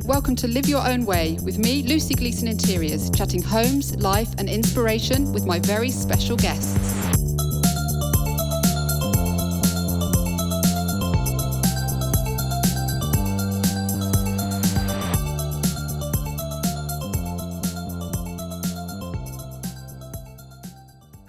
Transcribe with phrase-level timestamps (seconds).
[0.00, 4.48] Welcome to Live Your Own Way with me, Lucy Gleason Interiors, chatting homes, life, and
[4.48, 6.78] inspiration with my very special guests.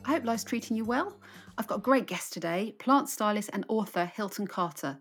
[0.06, 1.18] I hope life's treating you well.
[1.58, 5.00] I've got a great guest today, plant stylist and author Hilton Carter.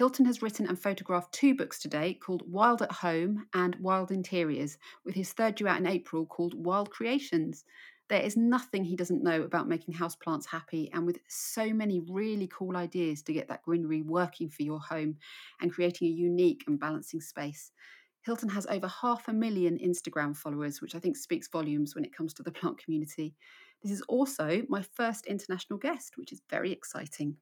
[0.00, 4.78] Hilton has written and photographed two books today called Wild at Home and Wild Interiors,
[5.04, 7.66] with his third due out in April called Wild Creations.
[8.08, 12.46] There is nothing he doesn't know about making houseplants happy, and with so many really
[12.50, 15.18] cool ideas to get that greenery working for your home
[15.60, 17.70] and creating a unique and balancing space.
[18.22, 22.16] Hilton has over half a million Instagram followers, which I think speaks volumes when it
[22.16, 23.34] comes to the plant community.
[23.82, 27.36] This is also my first international guest, which is very exciting.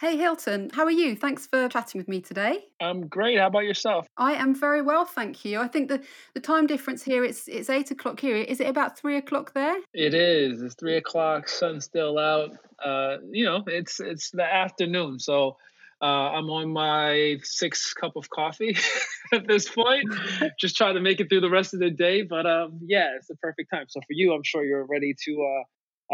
[0.00, 1.14] Hey Hilton, how are you?
[1.14, 2.64] Thanks for chatting with me today.
[2.80, 3.38] I'm great.
[3.38, 4.08] How about yourself?
[4.16, 5.60] I am very well, thank you.
[5.60, 6.02] I think the,
[6.34, 8.36] the time difference here it's it's eight o'clock here.
[8.36, 9.76] Is it about three o'clock there?
[9.92, 10.62] It is.
[10.62, 11.48] It's three o'clock.
[11.48, 12.50] Sun's still out.
[12.84, 15.58] Uh, you know, it's it's the afternoon, so
[16.02, 18.76] uh, I'm on my sixth cup of coffee
[19.32, 20.12] at this point.
[20.58, 23.28] Just trying to make it through the rest of the day, but um, yeah, it's
[23.28, 23.86] the perfect time.
[23.88, 25.64] So for you, I'm sure you're ready to uh,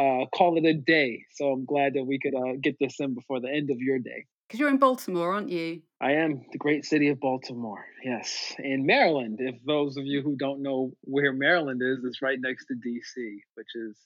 [0.00, 1.24] uh, call it a day.
[1.34, 3.98] So I'm glad that we could uh, get this in before the end of your
[3.98, 4.24] day.
[4.48, 5.82] Because you're in Baltimore, aren't you?
[6.00, 7.84] I am the great city of Baltimore.
[8.02, 9.38] Yes, in Maryland.
[9.40, 13.42] If those of you who don't know where Maryland is, it's right next to D.C.,
[13.54, 13.96] which is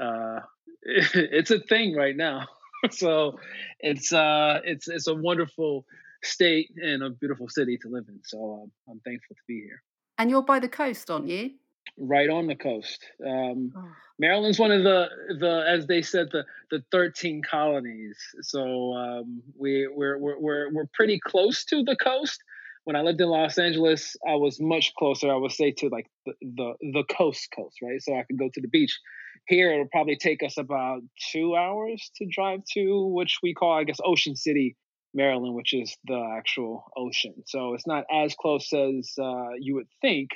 [0.00, 0.40] uh,
[0.82, 2.46] it's a thing right now.
[2.90, 3.38] so
[3.80, 5.84] it's uh, it's it's a wonderful
[6.22, 8.20] state and a beautiful city to live in.
[8.24, 9.82] So um, I'm thankful to be here.
[10.18, 11.50] And you're by the coast, aren't you?
[11.98, 13.04] Right on the coast.
[13.24, 13.88] Um, oh.
[14.18, 18.18] Maryland's one of the the as they said the the thirteen colonies.
[18.42, 22.42] So um, we we're, we're we're we're pretty close to the coast.
[22.84, 25.30] When I lived in Los Angeles, I was much closer.
[25.30, 28.00] I would say to like the the, the coast coast, right?
[28.00, 28.98] So I could go to the beach.
[29.48, 31.02] Here, it'll probably take us about
[31.32, 34.76] two hours to drive to, which we call, I guess, Ocean City,
[35.14, 37.34] Maryland, which is the actual ocean.
[37.46, 40.30] So it's not as close as uh, you would think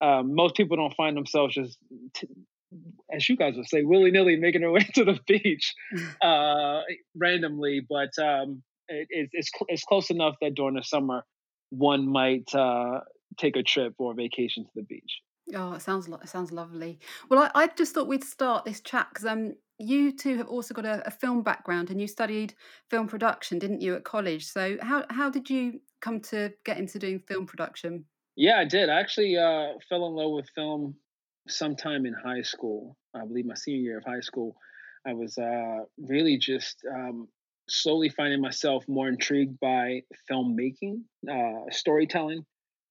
[0.00, 1.78] um, most people don't find themselves just,
[2.14, 2.28] t-
[3.12, 5.74] as you guys would say, willy nilly making their way to the beach
[6.22, 6.80] uh,
[7.14, 7.86] randomly.
[7.88, 11.22] But um, it, it's it's close enough that during the summer,
[11.70, 13.00] one might uh,
[13.38, 15.20] take a trip or a vacation to the beach.
[15.54, 16.98] Oh, it sounds it sounds lovely.
[17.28, 20.74] Well, I, I just thought we'd start this chat because um, you two have also
[20.74, 22.54] got a, a, film background and you studied
[22.90, 24.46] film production, didn't you, at college?
[24.46, 28.04] So how how did you come to get into doing film production?
[28.40, 28.88] Yeah, I did.
[28.88, 30.94] I actually uh, fell in love with film
[31.46, 32.96] sometime in high school.
[33.14, 34.56] I believe my senior year of high school.
[35.06, 37.28] I was uh, really just um,
[37.68, 42.46] slowly finding myself more intrigued by filmmaking, uh, storytelling,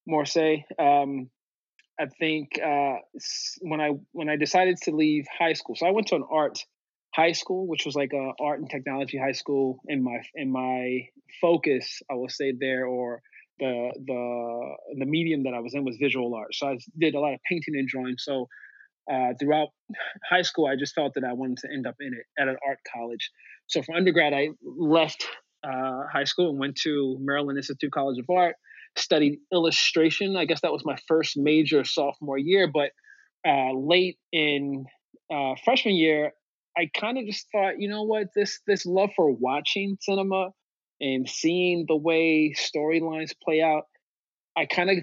[0.06, 0.66] more say.
[0.78, 1.30] Um,
[1.98, 2.98] I think uh,
[3.62, 6.64] when I when I decided to leave high school, so I went to an art
[7.12, 9.80] high school, which was like a art and technology high school.
[9.88, 11.08] In my in my
[11.40, 13.20] focus, I will say there, or
[13.60, 16.54] the the the medium that I was in was visual art.
[16.54, 18.16] So I did a lot of painting and drawing.
[18.18, 18.48] So
[19.10, 19.68] uh, throughout
[20.28, 22.56] high school, I just felt that I wanted to end up in it at an
[22.66, 23.30] art college.
[23.66, 25.26] So for undergrad, I left
[25.64, 28.56] uh, high school and went to Maryland Institute College of Art,
[28.96, 30.36] studied illustration.
[30.36, 32.70] I guess that was my first major sophomore year.
[32.72, 32.90] But
[33.46, 34.86] uh, late in
[35.32, 36.32] uh, freshman year,
[36.76, 40.50] I kind of just thought, you know what, this this love for watching cinema
[41.00, 43.84] and seeing the way storylines play out,
[44.56, 44.98] I kind of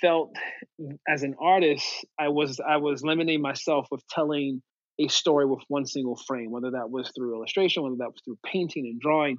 [0.00, 0.36] felt
[1.08, 1.86] as an artist,
[2.18, 4.62] I was I was limiting myself with telling
[4.98, 8.38] a story with one single frame, whether that was through illustration, whether that was through
[8.44, 9.38] painting and drawing.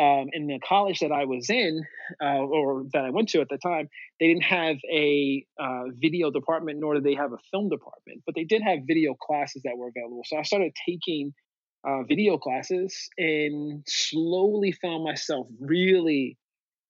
[0.00, 1.82] Um, in the college that I was in,
[2.22, 6.30] uh, or that I went to at the time, they didn't have a uh, video
[6.30, 9.76] department, nor did they have a film department, but they did have video classes that
[9.76, 10.22] were available.
[10.24, 11.34] So I started taking
[11.84, 16.38] uh, video classes and slowly found myself really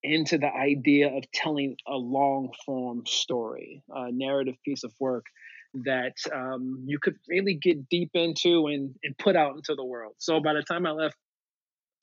[0.03, 5.25] into the idea of telling a long form story, a narrative piece of work
[5.85, 10.13] that um, you could really get deep into and, and put out into the world.
[10.19, 11.15] So by the time I left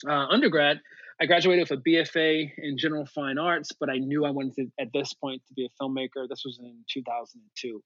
[0.07, 0.81] uh, undergrad,
[1.21, 4.71] I graduated with a BFA in general fine arts, but I knew I wanted to,
[4.79, 6.27] at this point to be a filmmaker.
[6.27, 7.81] This was in 2002.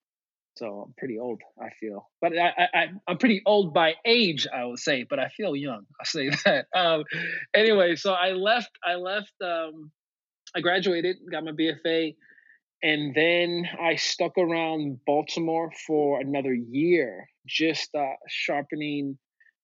[0.58, 2.10] So I'm pretty old, I feel.
[2.22, 5.86] But I, I'm pretty old by age, I would say, but I feel young.
[6.00, 6.68] I'll say that.
[6.74, 7.04] Um,
[7.54, 8.72] anyway, so I left.
[8.84, 9.34] I left.
[9.44, 9.92] Um,
[10.56, 12.16] I graduated, got my BFA,
[12.82, 19.18] and then I stuck around Baltimore for another year, just uh, sharpening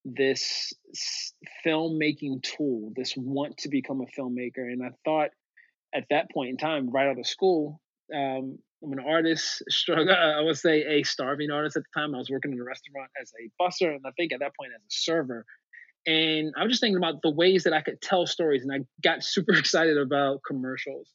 [0.03, 0.73] this
[1.65, 4.57] filmmaking tool, this want to become a filmmaker.
[4.57, 5.29] And I thought
[5.93, 7.79] at that point in time, right out of school,
[8.13, 10.13] Um, I'm an artist, struggle.
[10.15, 12.15] I would say a starving artist at the time.
[12.15, 14.71] I was working in a restaurant as a busser, and I think at that point
[14.75, 15.45] as a server.
[16.07, 18.79] And I was just thinking about the ways that I could tell stories, and I
[19.03, 21.09] got super excited about commercials.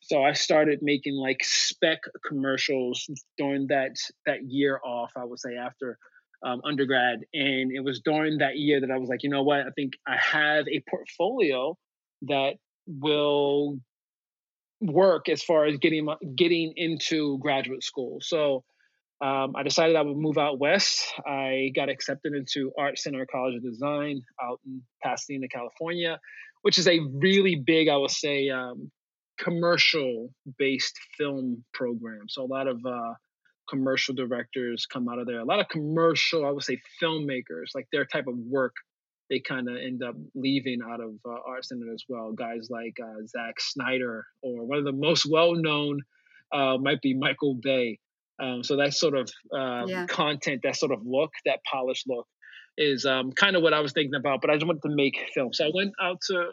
[0.00, 5.10] So I started making like spec commercials during that that year off.
[5.16, 5.98] I would say after
[6.44, 9.60] um, undergrad, and it was during that year that I was like, you know what?
[9.60, 11.76] I think I have a portfolio
[12.22, 12.54] that
[12.86, 13.80] will
[14.80, 18.18] work as far as getting getting into graduate school.
[18.20, 18.64] So
[19.20, 21.12] um, I decided I would move out west.
[21.26, 26.20] I got accepted into Art Center College of Design out in Pasadena, California,
[26.62, 28.92] which is a really big, I would say, um,
[29.38, 32.26] commercial based film program.
[32.28, 33.14] So a lot of uh,
[33.68, 35.40] commercial directors come out of there.
[35.40, 38.74] A lot of commercial, I would say, filmmakers, like their type of work,
[39.30, 42.32] they kind of end up leaving out of uh, Art Center as well.
[42.32, 46.00] Guys like uh, Zack Snyder, or one of the most well known
[46.52, 47.98] uh, might be Michael Bay.
[48.40, 50.06] Um, so that sort of um, yeah.
[50.06, 52.26] content, that sort of look, that polished look,
[52.76, 54.40] is um, kind of what I was thinking about.
[54.40, 56.50] But I just wanted to make film, so I went out to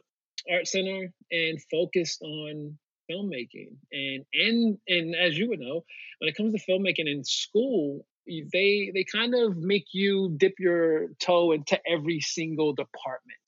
[0.52, 2.78] Art Center and focused on
[3.10, 3.76] filmmaking.
[3.92, 5.84] And and and as you would know,
[6.20, 11.10] when it comes to filmmaking in school, they they kind of make you dip your
[11.20, 13.40] toe into every single department.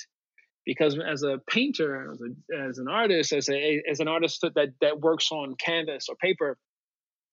[0.66, 4.74] Because as a painter, as, a, as an artist, as a as an artist that
[4.82, 6.58] that works on canvas or paper,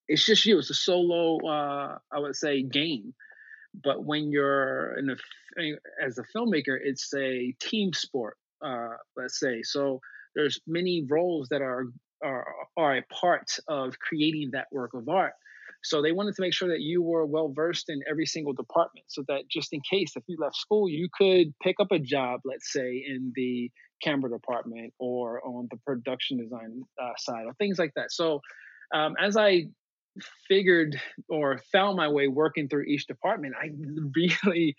[0.07, 0.59] it's just you.
[0.59, 3.13] It's a solo, uh, I would say, game.
[3.83, 5.15] But when you're in a
[6.01, 8.37] as a filmmaker, it's a team sport.
[8.61, 9.99] Uh, let's say so.
[10.33, 11.87] There's many roles that are
[12.23, 15.33] are, are a part of creating that work of art.
[15.85, 19.05] So they wanted to make sure that you were well versed in every single department
[19.07, 22.41] so that just in case if you left school, you could pick up a job,
[22.43, 23.71] let's say in the
[24.03, 28.11] camera department or on the production design uh, side or things like that.
[28.11, 28.41] So
[28.93, 29.65] um, as I
[30.47, 30.99] figured
[31.29, 33.69] or found my way working through each department, I
[34.15, 34.75] really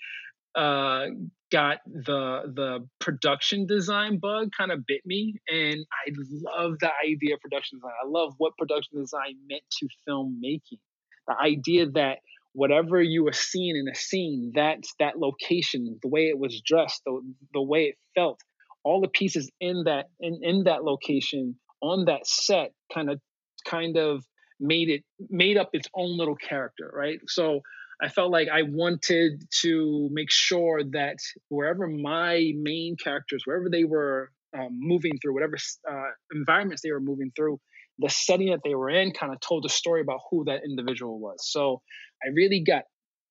[0.56, 1.06] uh,
[1.52, 6.10] got the the production design bug kind of bit me and i
[6.42, 10.80] love the idea of production design i love what production design meant to filmmaking
[11.28, 12.18] the idea that
[12.52, 17.02] whatever you were seeing in a scene that's that location the way it was dressed
[17.04, 17.20] the,
[17.52, 18.40] the way it felt
[18.84, 23.20] all the pieces in that in, in that location on that set kind of
[23.68, 24.24] kind of
[24.58, 27.18] made it made up its own little character right?
[27.28, 27.60] So
[28.00, 31.16] I felt like I wanted to make sure that
[31.48, 35.56] wherever my main characters, wherever they were um, moving through, whatever
[35.90, 37.58] uh, environments they were moving through,
[37.98, 41.18] the setting that they were in kind of told a story about who that individual
[41.18, 41.38] was.
[41.50, 41.82] So
[42.24, 42.84] I really got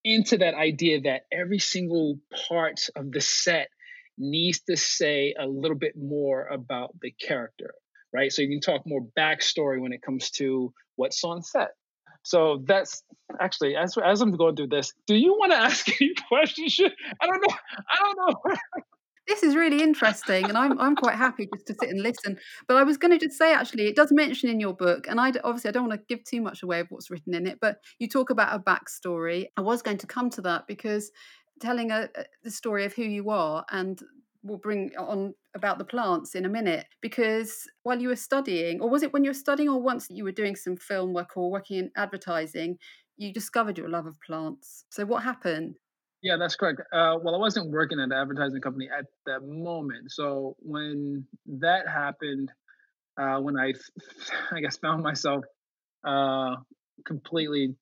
[0.03, 3.69] into that idea that every single part of the set
[4.17, 7.73] needs to say a little bit more about the character,
[8.13, 8.31] right?
[8.31, 11.71] So you can talk more backstory when it comes to what's on set.
[12.23, 13.03] So that's
[13.39, 14.93] actually as as I'm going through this.
[15.05, 16.79] Do you want to ask any questions?
[17.21, 17.55] I don't know.
[17.89, 18.55] I don't know.
[19.27, 22.37] this is really interesting, and I'm I'm quite happy just to sit and listen.
[22.67, 25.19] But I was going to just say actually, it does mention in your book, and
[25.19, 27.59] I obviously I don't want to give too much away of what's written in it,
[27.61, 29.47] but you talk about a backstory.
[29.57, 31.11] I was going to come to that because
[31.61, 34.01] telling a, a the story of who you are and
[34.43, 38.89] we'll bring on about the plants in a minute because while you were studying or
[38.89, 41.49] was it when you were studying or once you were doing some film work or
[41.49, 42.77] working in advertising
[43.17, 45.75] you discovered your love of plants so what happened
[46.21, 50.11] yeah that's correct uh, well i wasn't working at an advertising company at that moment
[50.11, 52.51] so when that happened
[53.19, 53.73] uh, when i
[54.51, 55.43] i guess found myself
[56.07, 56.55] uh,
[57.05, 57.75] completely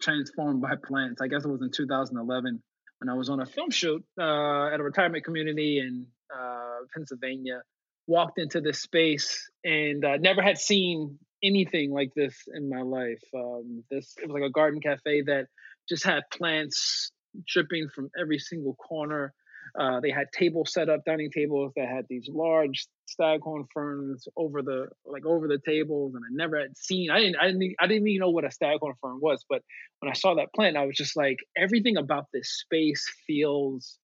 [0.00, 2.62] transformed by plants i guess it was in 2011
[2.98, 7.62] when I was on a film shoot uh, at a retirement community in uh, Pennsylvania.
[8.06, 13.22] Walked into this space and uh, never had seen anything like this in my life.
[13.34, 15.46] Um, this it was like a garden cafe that
[15.88, 17.10] just had plants
[17.46, 19.34] dripping from every single corner.
[19.78, 24.62] Uh, they had tables set up, dining tables that had these large staghorn ferns over
[24.62, 27.10] the like over the tables, and I never had seen.
[27.10, 27.36] I didn't.
[27.36, 27.74] I didn't.
[27.80, 29.44] I didn't even know what a staghorn fern was.
[29.48, 29.62] But
[30.00, 33.98] when I saw that plant, I was just like, everything about this space feels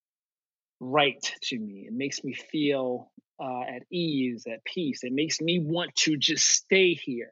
[0.81, 1.85] right to me.
[1.87, 3.11] It makes me feel
[3.41, 5.01] uh, at ease, at peace.
[5.05, 7.31] It makes me want to just stay here,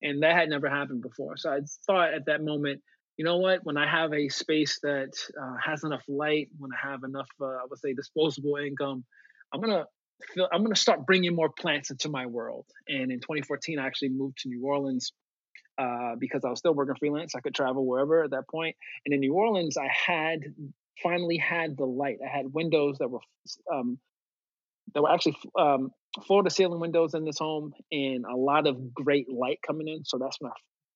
[0.00, 1.36] and that had never happened before.
[1.36, 2.82] So I thought at that moment
[3.16, 3.64] you know what?
[3.64, 7.46] When I have a space that uh, has enough light, when I have enough, uh,
[7.46, 9.04] I would say, disposable income,
[9.52, 9.84] I'm gonna
[10.34, 12.66] feel, I'm gonna start bringing more plants into my world.
[12.88, 15.12] And in 2014, I actually moved to New Orleans
[15.78, 17.34] uh, because I was still working freelance.
[17.34, 18.76] I could travel wherever at that point.
[19.06, 20.40] And in New Orleans, I had
[21.02, 22.18] finally had the light.
[22.24, 23.20] I had windows that were
[23.72, 23.98] um,
[24.94, 25.90] that were actually um,
[26.26, 30.04] floor to ceiling windows in this home and a lot of great light coming in.
[30.04, 30.54] So that's when I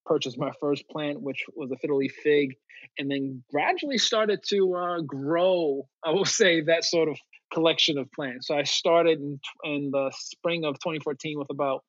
[0.09, 2.57] purchased my first plant, which was a fiddle leaf fig,
[2.99, 5.87] and then gradually started to uh, grow.
[6.05, 7.19] I will say that sort of
[7.53, 8.49] collection of plants.
[8.49, 11.85] So I started in, in the spring of 2014 with about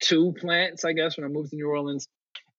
[0.00, 2.08] two plants, I guess, when I moved to New Orleans.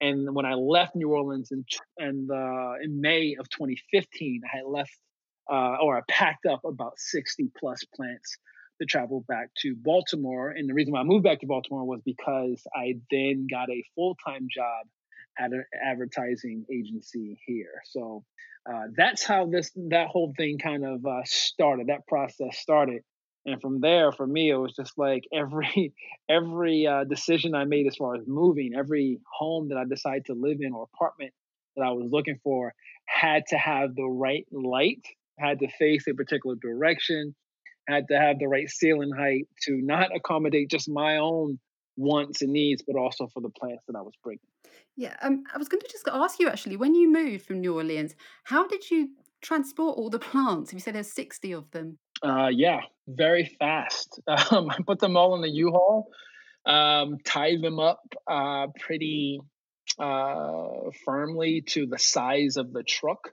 [0.02, 1.64] And when I left New Orleans in
[1.98, 4.92] and uh, in May of 2015, I had left
[5.50, 8.38] uh, or I packed up about 60 plus plants
[8.82, 10.50] to travel back to Baltimore.
[10.50, 13.84] And the reason why I moved back to Baltimore was because I then got a
[13.96, 14.88] full time job
[15.38, 17.82] at an advertising agency here.
[17.86, 18.24] So
[18.72, 21.88] uh, that's how this that whole thing kind of uh, started.
[21.88, 23.04] That process started,
[23.46, 25.94] and from there, for me, it was just like every
[26.30, 30.34] every uh, decision I made as far as moving, every home that I decided to
[30.34, 31.34] live in or apartment
[31.76, 32.74] that I was looking for
[33.06, 35.06] had to have the right light,
[35.38, 37.36] had to face a particular direction,
[37.88, 41.60] had to have the right ceiling height to not accommodate just my own
[41.98, 44.40] wants and needs, but also for the plants that I was bringing.
[44.98, 47.76] Yeah, um, I was going to just ask you actually, when you moved from New
[47.76, 49.10] Orleans, how did you
[49.42, 50.72] transport all the plants?
[50.72, 51.98] If you said there's 60 of them.
[52.24, 54.20] Uh, yeah, very fast.
[54.52, 56.08] Um, I put them all in the U-Haul,
[56.66, 59.40] um, tied them up uh, pretty
[60.00, 63.32] uh, firmly to the size of the truck.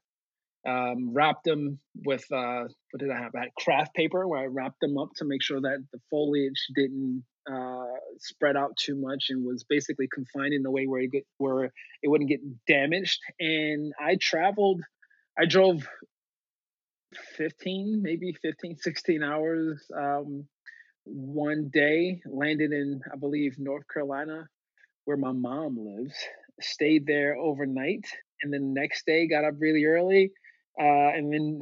[0.66, 3.32] Um, wrapped them with uh, what did I have?
[3.34, 6.66] I had craft paper where I wrapped them up to make sure that the foliage
[6.76, 7.86] didn't uh,
[8.18, 11.72] spread out too much and was basically confined in a way where it get, where
[12.02, 13.20] it wouldn't get damaged.
[13.40, 14.82] And I traveled,
[15.38, 15.86] I drove
[17.36, 20.46] 15, maybe 15, 16 hours um,
[21.04, 24.48] one day, landed in, I believe, North Carolina,
[25.04, 26.14] where my mom lives,
[26.60, 28.04] stayed there overnight,
[28.42, 30.32] and then the next day got up really early.
[30.80, 31.60] Uh, and then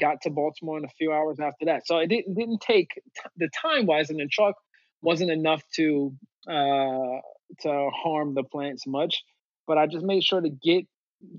[0.00, 1.86] got to Baltimore in a few hours after that.
[1.86, 4.56] So it didn't, didn't take t- the time wise in the truck
[5.02, 6.12] wasn't enough to
[6.48, 7.20] uh,
[7.60, 9.22] to harm the plants much.
[9.66, 10.86] But I just made sure to get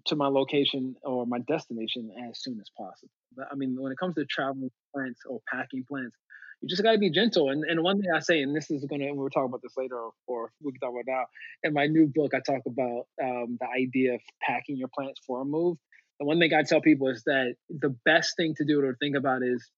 [0.06, 3.12] to my location or my destination as soon as possible.
[3.36, 6.16] But I mean, when it comes to traveling plants or packing plants,
[6.62, 7.50] you just got to be gentle.
[7.50, 10.10] And and one thing I say, and this is gonna, we'll talk about this later,
[10.28, 11.25] or we can talk about now.
[11.63, 15.42] In my new book, I talk about um, the idea of packing your plants for
[15.42, 15.78] a move.
[16.20, 19.16] The one thing I tell people is that the best thing to do or think
[19.16, 19.70] about is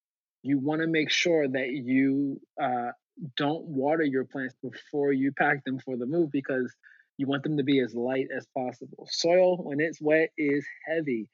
[0.41, 2.91] you want to make sure that you uh,
[3.37, 6.73] don't water your plants before you pack them for the move because
[7.17, 9.07] you want them to be as light as possible.
[9.09, 11.29] Soil, when it's wet, is heavy.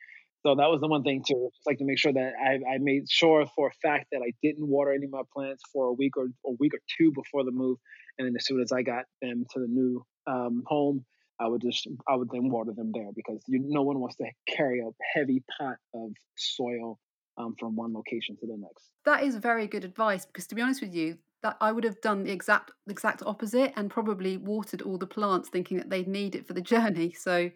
[0.46, 1.50] So that was the one thing too.
[1.54, 4.32] Just like to make sure that I, I made sure for a fact that I
[4.42, 7.44] didn't water any of my plants for a week or a week or two before
[7.44, 7.78] the move,
[8.18, 11.06] and then as soon as I got them to the new um, home,
[11.40, 14.26] I would just I would then water them there because you, no one wants to
[14.48, 17.00] carry a heavy pot of soil
[17.38, 18.90] um, from one location to the next.
[19.06, 21.18] That is very good advice because to be honest with you,
[21.62, 25.78] I would have done the exact exact opposite and probably watered all the plants thinking
[25.78, 27.16] that they'd need it for the journey.
[27.28, 27.52] So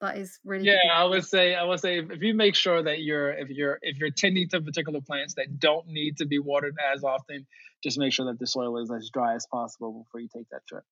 [0.00, 0.92] that is really yeah.
[0.92, 3.98] I would say I would say if you make sure that you're if you're if
[3.98, 7.46] you're tending to particular plants that don't need to be watered as often,
[7.82, 10.66] just make sure that the soil is as dry as possible before you take that
[10.66, 10.84] trip.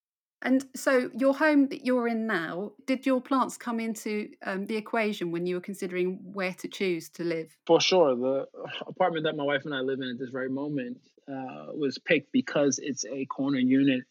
[0.43, 4.77] And so, your home that you're in now, did your plants come into um, the
[4.77, 7.55] equation when you were considering where to choose to live?
[7.67, 8.17] For sure.
[8.17, 8.47] The
[8.87, 10.97] apartment that my wife and I live in at this very moment
[11.29, 14.03] uh, was picked because it's a corner unit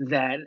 [0.00, 0.38] that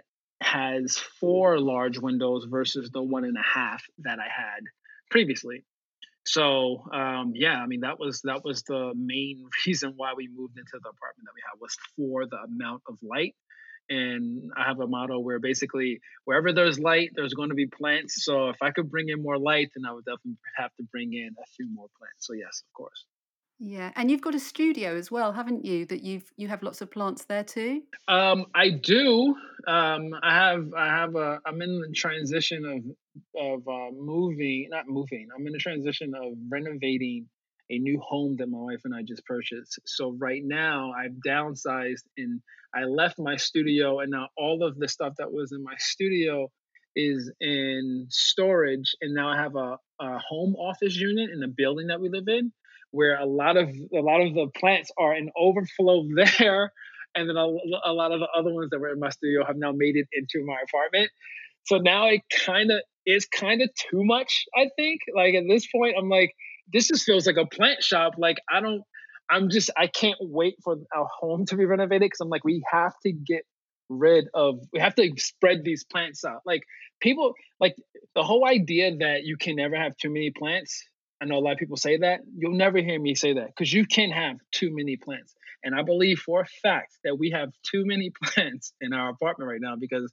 [0.42, 4.64] has four large windows versus the one and a half that I had
[5.10, 5.64] previously.
[6.26, 10.58] So um, yeah, I mean that was that was the main reason why we moved
[10.58, 13.36] into the apartment that we had was for the amount of light
[13.92, 18.24] and I have a motto where basically wherever there's light, there's going to be plants.
[18.24, 21.14] So if I could bring in more light, then I would definitely have to bring
[21.14, 22.28] in a few more plants.
[22.28, 23.06] So yes, of course.
[23.64, 25.86] Yeah, and you've got a studio as well, haven't you?
[25.86, 27.84] That you've you have lots of plants there too.
[28.08, 29.36] Um, I do.
[29.68, 34.88] Um, I have I have a I'm in the transition of of uh, moving, not
[34.88, 35.28] moving.
[35.38, 37.28] I'm in the transition of renovating
[37.70, 39.80] a new home that my wife and I just purchased.
[39.86, 42.42] So right now I've downsized and
[42.74, 46.50] I left my studio and now all of the stuff that was in my studio
[46.96, 51.88] is in storage and now I have a, a home office unit in the building
[51.88, 52.52] that we live in
[52.92, 56.06] where a lot of a lot of the plants are in overflow
[56.40, 56.72] there
[57.16, 57.46] and then a,
[57.86, 60.08] a lot of the other ones that were in my studio have now made it
[60.14, 61.10] into my apartment.
[61.66, 65.02] So now it kind of is kind of too much, I think.
[65.16, 66.34] Like at this point I'm like
[66.72, 68.14] this just feels like a plant shop.
[68.18, 68.84] Like I don't,
[69.30, 72.64] I'm just, I can't wait for our home to be renovated because I'm like, we
[72.72, 73.44] have to get
[73.90, 76.42] rid of, we have to spread these plants out.
[76.46, 76.64] Like
[77.02, 77.76] people, like
[78.16, 80.84] the whole idea that you can never have too many plants.
[81.22, 82.22] I know a lot of people say that.
[82.36, 85.36] You'll never hear me say that because you can't have too many plants.
[85.64, 89.50] And I believe for a fact that we have too many plants in our apartment
[89.50, 90.12] right now because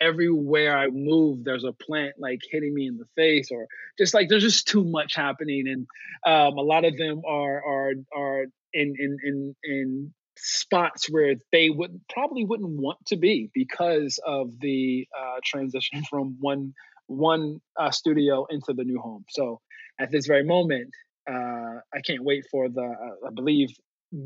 [0.00, 3.66] everywhere I move, there's a plant like hitting me in the face, or
[3.98, 5.86] just like there's just too much happening, and
[6.26, 11.68] um, a lot of them are are are in in in in spots where they
[11.68, 16.74] would probably wouldn't want to be because of the uh, transition from one
[17.06, 19.24] one uh, studio into the new home.
[19.30, 19.60] So
[20.00, 20.90] at this very moment,
[21.30, 23.70] uh, I can't wait for the uh, I believe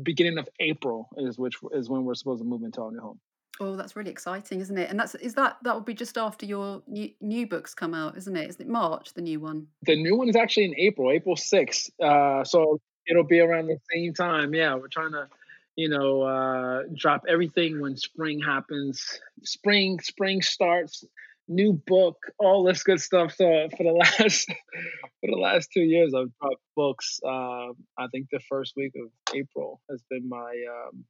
[0.01, 3.19] beginning of April is which is when we're supposed to move into our new home.
[3.59, 4.89] Oh, that's really exciting, isn't it?
[4.89, 8.17] And that's is that that will be just after your new, new books come out,
[8.17, 8.49] isn't it?
[8.49, 9.67] Isn't it March the new one?
[9.83, 11.89] The new one is actually in April, April sixth.
[12.01, 14.53] Uh, so it'll be around the same time.
[14.53, 15.27] Yeah, we're trying to,
[15.75, 19.21] you know, uh, drop everything when spring happens.
[19.43, 21.05] Spring, spring starts
[21.47, 23.33] new book, all this good stuff.
[23.35, 27.19] So for the last for the last two years, I've dropped books.
[27.25, 31.05] Uh, I think the first week of April has been my um,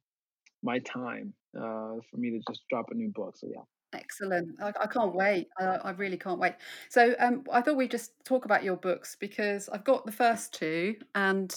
[0.62, 3.36] my time uh, for me to just drop a new book.
[3.36, 3.62] So yeah.
[3.92, 4.60] Excellent.
[4.60, 5.48] I, I can't wait.
[5.58, 6.54] I, I, really can't wait.
[6.90, 10.52] So um, I thought we'd just talk about your books because I've got the first
[10.52, 11.54] two and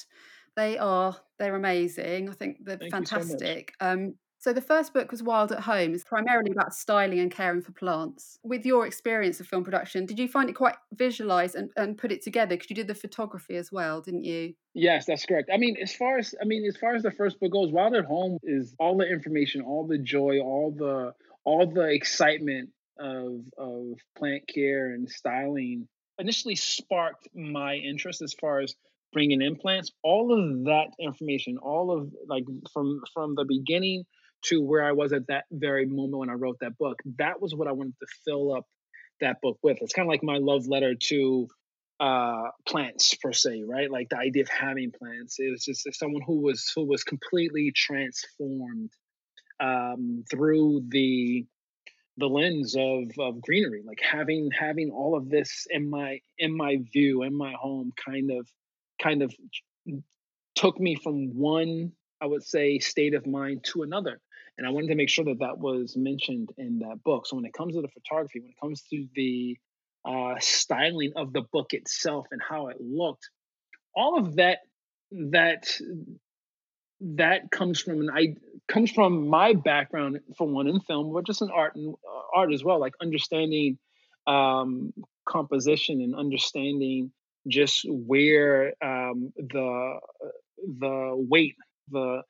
[0.55, 2.29] they are they're amazing.
[2.29, 3.74] I think they're Thank fantastic.
[3.81, 5.93] So um, so the first book was Wild at Home.
[5.93, 8.39] It's primarily about styling and caring for plants.
[8.43, 12.12] With your experience of film production, did you find it quite visualized and, and put
[12.12, 12.55] it together?
[12.55, 14.53] Because you did the photography as well, didn't you?
[14.74, 15.50] Yes, that's correct.
[15.53, 17.96] I mean, as far as I mean, as far as the first book goes, Wild
[17.96, 23.41] at Home is all the information, all the joy, all the all the excitement of
[23.58, 28.75] of plant care and styling initially sparked my interest as far as
[29.13, 32.43] bringing in plants all of that information all of like
[32.74, 34.03] from from the beginning
[34.46, 37.00] to where I was at that very moment when I wrote that book.
[37.17, 38.65] That was what I wanted to fill up
[39.22, 39.77] that book with.
[39.81, 41.48] It's kind of like my love letter to
[42.00, 46.22] uh plants per se right like the idea of having plants it was just someone
[46.25, 48.89] who was who was completely transformed
[49.60, 51.45] um through the
[52.15, 56.78] the lens of of greenery like having having all of this in my in my
[56.93, 58.47] view in my home kind of
[59.02, 59.34] kind of
[60.56, 64.21] took me from one i would say state of mind to another
[64.60, 67.26] and I wanted to make sure that that was mentioned in that book.
[67.26, 69.58] So when it comes to the photography, when it comes to the
[70.04, 73.30] uh, styling of the book itself and how it looked,
[73.95, 74.60] all of that
[75.12, 75.72] that
[77.00, 78.36] that comes from an I
[78.67, 82.52] comes from my background for one in film, but just in art and uh, art
[82.52, 83.80] as well, like understanding
[84.28, 84.93] um,
[85.26, 87.13] composition and understanding
[87.48, 90.00] just where um, the
[90.80, 91.56] the weight
[91.91, 92.24] the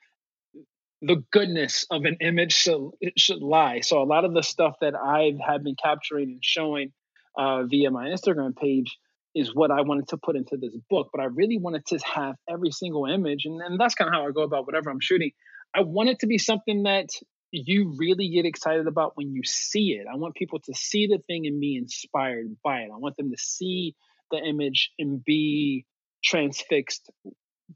[1.01, 3.81] the goodness of an image should, should lie.
[3.81, 6.91] So a lot of the stuff that I have been capturing and showing
[7.37, 8.97] uh, via my Instagram page
[9.35, 11.09] is what I wanted to put into this book.
[11.13, 14.27] But I really wanted to have every single image, and, and that's kind of how
[14.27, 15.31] I go about whatever I'm shooting.
[15.73, 17.09] I want it to be something that
[17.51, 20.07] you really get excited about when you see it.
[20.11, 22.89] I want people to see the thing and be inspired by it.
[22.93, 23.95] I want them to see
[24.31, 25.85] the image and be
[26.23, 27.09] transfixed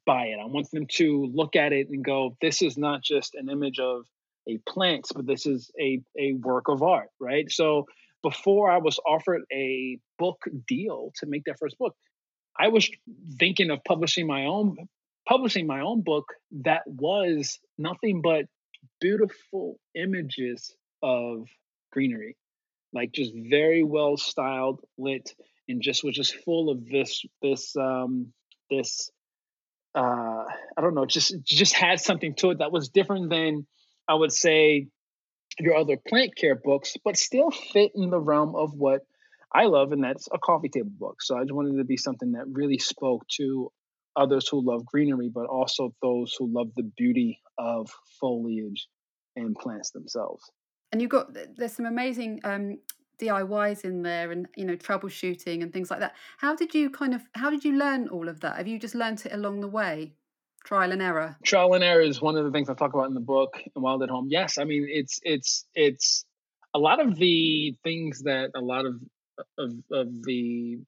[0.05, 0.39] by it.
[0.41, 3.79] I want them to look at it and go, this is not just an image
[3.79, 4.05] of
[4.47, 7.49] a plant, but this is a, a work of art, right?
[7.51, 7.85] So
[8.21, 11.95] before I was offered a book deal to make that first book,
[12.57, 12.89] I was
[13.39, 14.77] thinking of publishing my own
[15.27, 18.45] publishing my own book that was nothing but
[18.99, 21.47] beautiful images of
[21.93, 22.35] greenery
[22.93, 25.33] like just very well styled lit
[25.67, 28.33] and just was just full of this this um
[28.69, 29.09] this
[29.95, 30.43] uh,
[30.77, 33.65] I don't know, just just had something to it that was different than
[34.07, 34.87] I would say
[35.59, 39.01] your other plant care books, but still fit in the realm of what
[39.53, 41.21] I love, and that's a coffee table book.
[41.21, 43.71] So I just wanted to be something that really spoke to
[44.15, 48.87] others who love greenery, but also those who love the beauty of foliage
[49.35, 50.43] and plants themselves.
[50.91, 52.77] And you've got there's some amazing um,
[53.19, 56.15] DIYs in there and you know troubleshooting and things like that.
[56.37, 58.57] How did you kind of how did you learn all of that?
[58.57, 60.13] Have you just learned it along the way?
[60.63, 61.35] Trial and error.
[61.43, 63.83] Trial and error is one of the things I talk about in the book and
[63.83, 64.27] Wild at Home.
[64.29, 66.25] Yes, I mean it's it's it's
[66.73, 68.95] a lot of the things that a lot of
[69.57, 70.79] of of the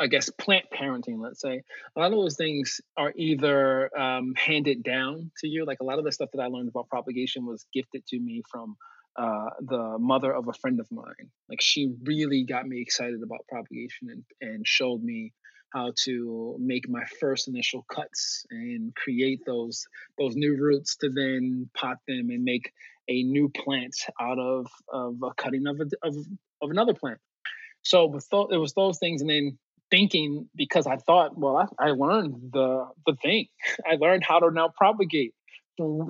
[0.00, 1.62] I guess plant parenting, let's say,
[1.96, 5.64] a lot of those things are either um, handed down to you.
[5.64, 8.42] Like a lot of the stuff that I learned about propagation was gifted to me
[8.48, 8.76] from
[9.18, 11.30] uh, the mother of a friend of mine.
[11.48, 15.32] Like she really got me excited about propagation and, and showed me
[15.74, 19.86] how to make my first initial cuts and create those
[20.18, 22.72] those new roots to then pot them and make
[23.08, 26.16] a new plant out of of a cutting of a, of,
[26.62, 27.18] of another plant.
[27.82, 29.58] So with th- it was those things, and then
[29.90, 33.48] thinking because I thought, well, I, I learned the the thing.
[33.86, 35.34] I learned how to now propagate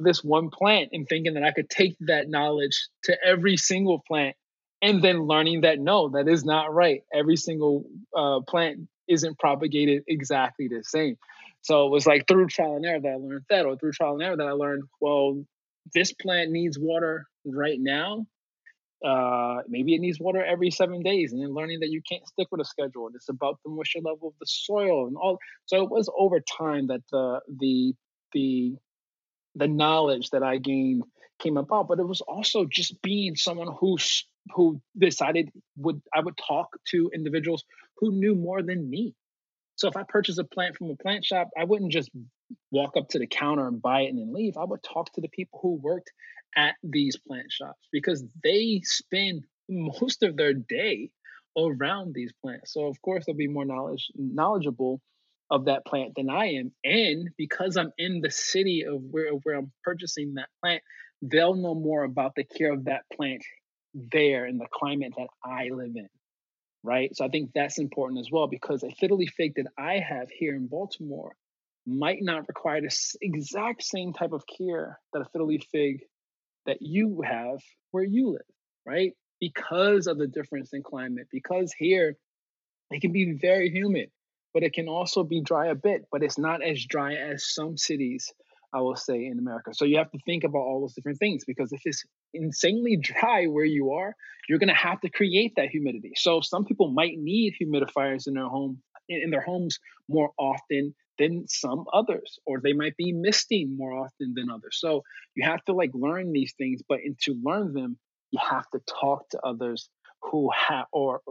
[0.02, 4.36] this one plant and thinking that I could take that knowledge to every single plant
[4.80, 7.02] and then learning that no, that is not right.
[7.12, 7.84] Every single
[8.16, 11.16] uh, plant isn't propagated exactly the same.
[11.62, 14.14] So it was like through trial and error that I learned that, or through trial
[14.14, 15.44] and error that I learned, well,
[15.94, 18.26] this plant needs water right now.
[19.04, 22.48] Uh, maybe it needs water every seven days, and then learning that you can't stick
[22.50, 23.06] with a schedule.
[23.06, 25.38] And it's about the moisture level of the soil and all.
[25.66, 27.94] So it was over time that the the
[28.32, 28.74] the
[29.58, 31.02] the knowledge that I gained
[31.38, 33.98] came about, but it was also just being someone who
[34.54, 37.64] who decided would I would talk to individuals
[37.98, 39.14] who knew more than me.
[39.76, 42.10] So if I purchase a plant from a plant shop, I wouldn't just
[42.70, 44.56] walk up to the counter and buy it and then leave.
[44.56, 46.10] I would talk to the people who worked
[46.56, 51.10] at these plant shops because they spend most of their day
[51.56, 52.72] around these plants.
[52.72, 55.00] So of course they'll be more knowledge knowledgeable
[55.50, 56.72] of that plant than I am.
[56.84, 60.82] And because I'm in the city of where, where I'm purchasing that plant,
[61.22, 63.42] they'll know more about the care of that plant
[63.94, 66.08] there in the climate that I live in.
[66.84, 67.14] Right.
[67.16, 70.54] So I think that's important as well because a fiddly fig that I have here
[70.54, 71.34] in Baltimore
[71.86, 76.02] might not require the exact same type of care that a fiddly fig
[76.66, 78.42] that you have where you live,
[78.86, 79.12] right?
[79.40, 82.16] Because of the difference in climate, because here
[82.90, 84.10] it can be very humid,
[84.52, 87.76] but it can also be dry a bit, but it's not as dry as some
[87.76, 88.32] cities
[88.72, 89.72] I will say, in America.
[89.72, 93.46] So you have to think about all those different things because if it's insanely dry
[93.46, 94.14] where you are,
[94.48, 96.12] you're going to have to create that humidity.
[96.16, 101.46] So some people might need humidifiers in their home in their homes more often than
[101.48, 105.02] some others or they might be misting more often than others so
[105.34, 107.96] you have to like learn these things but to learn them
[108.30, 109.88] you have to talk to others
[110.20, 111.22] who have or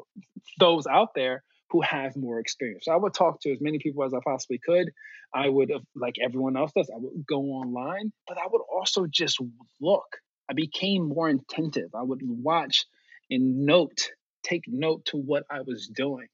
[0.60, 2.86] those out there who have more experience.
[2.86, 4.92] So I would talk to as many people as I possibly could.
[5.34, 9.40] I would, like everyone else does, I would go online, but I would also just
[9.82, 10.06] look.
[10.50, 11.90] I became more attentive.
[11.94, 12.86] I would watch
[13.30, 14.10] and note,
[14.44, 16.28] take note to what I was doing.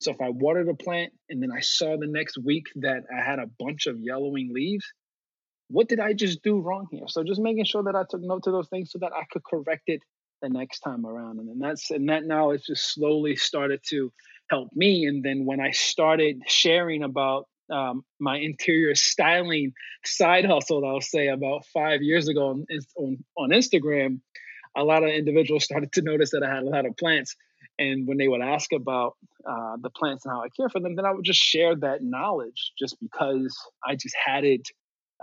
[0.00, 3.22] So if I watered a plant and then I saw the next week that I
[3.22, 4.84] had a bunch of yellowing leaves,
[5.68, 7.04] what did I just do wrong here?
[7.06, 9.42] So just making sure that I took note to those things so that I could
[9.44, 10.00] correct it
[10.42, 11.38] the next time around.
[11.38, 14.12] And then that's and that now knowledge just slowly started to
[14.52, 15.06] help me.
[15.06, 19.72] And then when I started sharing about um, my interior styling
[20.04, 24.20] side hustle, I'll say about five years ago on, on, on Instagram,
[24.76, 27.34] a lot of individuals started to notice that I had a lot of plants.
[27.78, 29.14] And when they would ask about
[29.48, 32.02] uh, the plants and how I care for them, then I would just share that
[32.02, 34.68] knowledge just because I just had it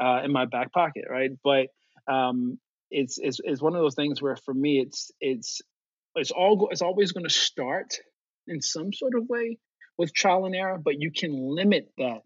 [0.01, 1.29] uh, in my back pocket, right?
[1.43, 1.67] But
[2.11, 2.57] um,
[2.89, 5.61] it's, it's it's one of those things where for me it's it's
[6.15, 7.99] it's all it's always going to start
[8.49, 9.57] in some sort of way
[9.97, 12.21] with trial and error, but you can limit that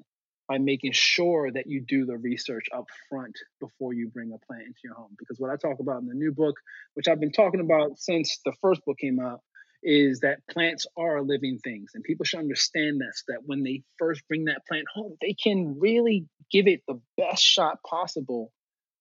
[0.48, 4.68] by making sure that you do the research up front before you bring a plant
[4.68, 5.16] into your home.
[5.18, 6.56] Because what I talk about in the new book,
[6.96, 9.40] which I've been talking about since the first book came out,
[9.84, 11.92] is that plants are living things.
[11.94, 15.80] And people should understand this that when they first bring that plant home, they can
[15.80, 18.52] really give it the best shot possible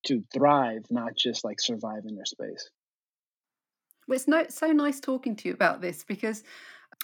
[0.06, 2.68] to thrive, not just like survive in their space.
[4.08, 6.42] Well, it's no, so nice talking to you about this because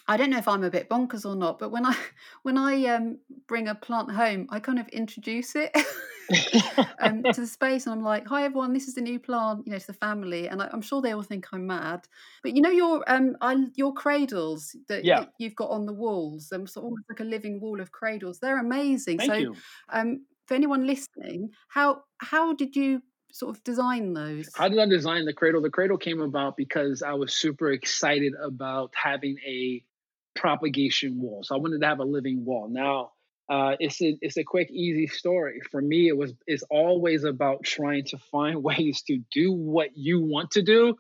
[0.07, 1.97] I don't know if I'm a bit bonkers or not, but when I
[2.43, 5.75] when I um, bring a plant home, I kind of introduce it
[7.01, 9.73] um, to the space, and I'm like, "Hi everyone, this is the new plant," you
[9.73, 12.07] know, to the family, and I, am sure they all think I'm mad.
[12.43, 15.21] But you know your um, I, your cradles that, yeah.
[15.21, 17.93] that you've got on the walls, um, sort of almost like a living wall of
[17.93, 18.39] cradles.
[18.39, 19.19] They're amazing.
[19.19, 19.55] Thank so, you.
[19.89, 24.49] Um, for anyone listening, how how did you sort of design those?
[24.55, 25.63] How did I design the cradle?
[25.63, 29.83] The cradle came about because I was super excited about having a
[30.39, 31.43] propagation wall.
[31.43, 32.69] So I wanted to have a living wall.
[32.71, 33.11] Now,
[33.51, 35.61] uh, it's a it's a quick, easy story.
[35.71, 40.21] For me, it was it's always about trying to find ways to do what you
[40.21, 40.97] want to do,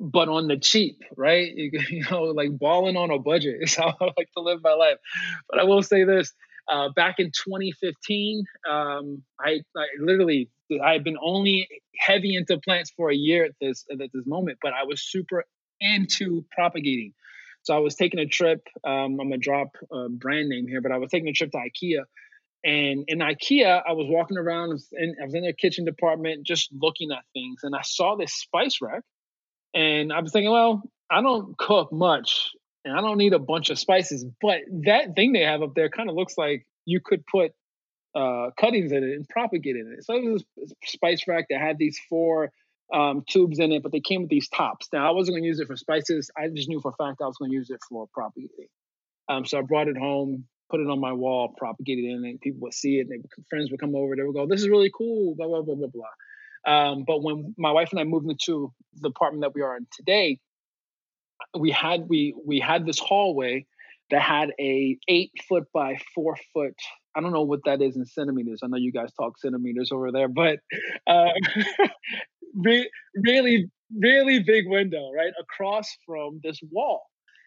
[0.00, 1.52] but on the cheap, right?
[1.54, 4.74] You, you know, like balling on a budget is how I like to live my
[4.74, 4.98] life.
[5.48, 6.32] But I will say this:
[6.68, 10.50] uh, back in 2015, um, I, I literally
[10.82, 14.58] I had been only heavy into plants for a year at this at this moment,
[14.62, 15.44] but I was super
[15.80, 17.12] into propagating.
[17.64, 18.66] So I was taking a trip.
[18.84, 21.58] Um, I'm gonna drop a brand name here, but I was taking a trip to
[21.58, 22.04] IKEA,
[22.62, 26.70] and in IKEA, I was walking around and I was in their kitchen department just
[26.72, 29.02] looking at things, and I saw this spice rack,
[29.74, 32.50] and I was thinking, well, I don't cook much,
[32.84, 35.88] and I don't need a bunch of spices, but that thing they have up there
[35.88, 37.52] kind of looks like you could put
[38.14, 40.04] uh, cuttings in it and propagate in it.
[40.04, 42.52] So it was a spice rack that had these four
[42.92, 44.88] um, tubes in it, but they came with these tops.
[44.92, 46.30] Now I wasn't going to use it for spices.
[46.36, 48.68] I just knew for a fact I was going to use it for propagating.
[49.28, 52.60] Um, so I brought it home, put it on my wall, propagate it and people
[52.62, 53.08] would see it.
[53.08, 54.14] And they, friends would come over.
[54.16, 56.04] They would go, "This is really cool." Blah blah blah blah blah.
[56.66, 59.86] Um, but when my wife and I moved into the apartment that we are in
[59.92, 60.38] today,
[61.58, 63.66] we had we we had this hallway
[64.10, 66.76] that had a eight foot by four foot.
[67.16, 68.60] I don't know what that is in centimeters.
[68.62, 70.58] I know you guys talk centimeters over there, but
[71.06, 71.30] uh,
[72.54, 77.02] re- really, really big window right across from this wall.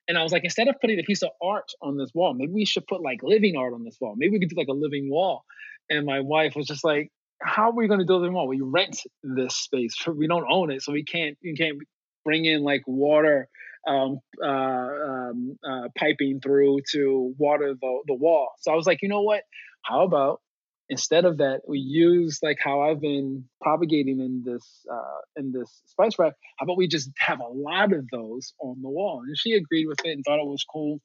[0.07, 2.53] And I was like, instead of putting a piece of art on this wall, maybe
[2.53, 4.15] we should put like living art on this wall.
[4.17, 5.43] Maybe we could do like a living wall.
[5.89, 8.47] And my wife was just like, how are we going to do living wall?
[8.47, 9.95] We rent this space.
[10.07, 11.37] We don't own it, so we can't.
[11.41, 11.77] You can't
[12.23, 13.47] bring in like water
[13.87, 18.49] um, uh, um, uh, piping through to water the, the wall.
[18.59, 19.43] So I was like, you know what?
[19.83, 20.41] How about
[20.89, 25.81] instead of that, we use like how I've been propagating in this uh, in this
[25.87, 26.33] spice rack.
[26.57, 29.21] How about we just have a lot of those on the wall?
[29.25, 30.99] And she agreed with it and thought it was cool.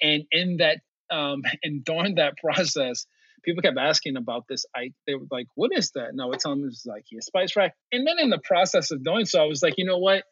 [0.00, 0.78] And in that
[1.10, 3.06] um, and during that process,
[3.42, 4.64] people kept asking about this.
[4.74, 7.22] I they were like, "What is that?" And I would tell them it's like a
[7.22, 7.74] spice rack.
[7.92, 10.24] And then in the process of doing so, I was like, you know what?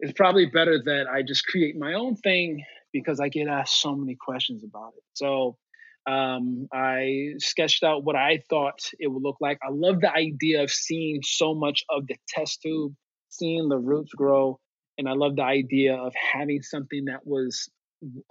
[0.00, 2.64] It's probably better that I just create my own thing
[2.94, 5.02] because I get asked so many questions about it.
[5.12, 5.58] So
[6.06, 9.58] um, I sketched out what I thought it would look like.
[9.62, 12.94] I love the idea of seeing so much of the test tube,
[13.28, 14.60] seeing the roots grow,
[14.96, 17.68] and I love the idea of having something that was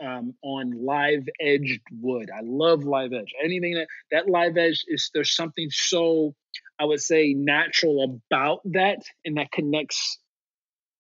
[0.02, 2.30] um, on live edged wood.
[2.34, 3.34] I love live edge.
[3.44, 6.36] Anything that that live edge is there's something so
[6.80, 10.20] I would say natural about that, and that connects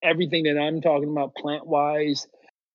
[0.03, 2.27] everything that I'm talking about plant wise.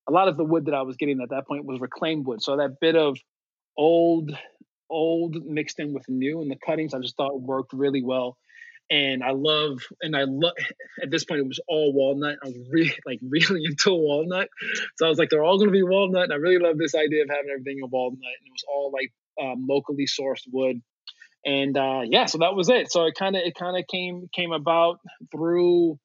[0.08, 2.42] A lot of the wood that I was getting at that point was reclaimed wood,
[2.42, 3.18] so that bit of
[3.76, 4.32] old
[4.90, 8.36] old mixed in with new and the cuttings I just thought worked really well.
[8.90, 10.54] And I love and I love
[11.02, 12.38] at this point it was all walnut.
[12.42, 14.48] I was really like really into walnut.
[14.96, 16.24] So I was like, they're all gonna be walnut.
[16.24, 18.18] And I really love this idea of having everything in walnut.
[18.18, 20.80] And it was all like um, locally sourced wood.
[21.44, 22.90] And uh, yeah, so that was it.
[22.90, 24.98] So it kind of it kind of came came about
[25.30, 25.98] through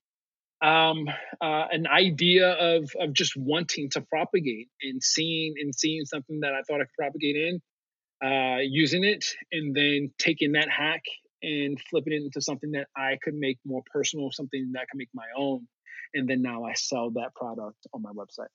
[0.63, 1.07] um,
[1.41, 6.53] uh, an idea of of just wanting to propagate and seeing and seeing something that
[6.53, 7.61] I thought I could propagate in,
[8.25, 11.03] uh, using it, and then taking that hack
[11.43, 14.97] and flipping it into something that I could make more personal, something that I can
[14.97, 15.67] make my own,
[16.13, 18.47] and then now I sell that product on my website.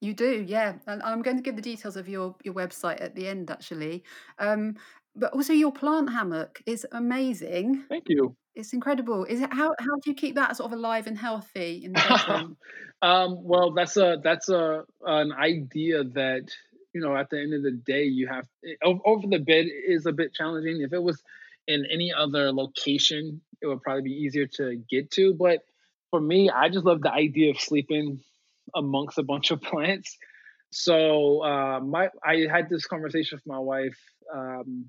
[0.00, 3.16] You do, yeah, and I'm going to give the details of your your website at
[3.16, 4.04] the end, actually.
[4.38, 4.76] Um,
[5.18, 7.84] but also, your plant hammock is amazing.
[7.88, 8.36] Thank you.
[8.54, 9.24] It's incredible.
[9.24, 12.56] Is it how how do you keep that sort of alive and healthy in the
[13.02, 16.50] um, well, that's a that's a an idea that
[16.92, 20.06] you know at the end of the day you have eh, over the bed is
[20.06, 20.80] a bit challenging.
[20.82, 21.22] If it was
[21.66, 25.34] in any other location, it would probably be easier to get to.
[25.34, 25.60] But
[26.10, 28.20] for me, I just love the idea of sleeping
[28.74, 30.16] amongst a bunch of plants.
[30.70, 33.98] So uh, my I had this conversation with my wife
[34.34, 34.86] um,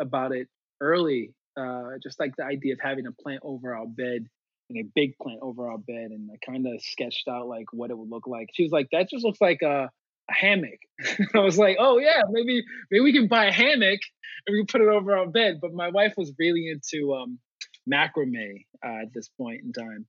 [0.00, 0.48] about it
[0.80, 4.26] early uh, just like the idea of having a plant over our bed
[4.70, 6.10] and a big plant over our bed.
[6.10, 8.50] And I kind of sketched out like what it would look like.
[8.54, 9.90] She was like, that just looks like a,
[10.30, 10.78] a hammock.
[11.34, 14.00] I was like, oh yeah, maybe maybe we can buy a hammock
[14.46, 15.58] and we can put it over our bed.
[15.60, 17.38] But my wife was really into um,
[17.90, 20.06] macrame uh, at this point in time.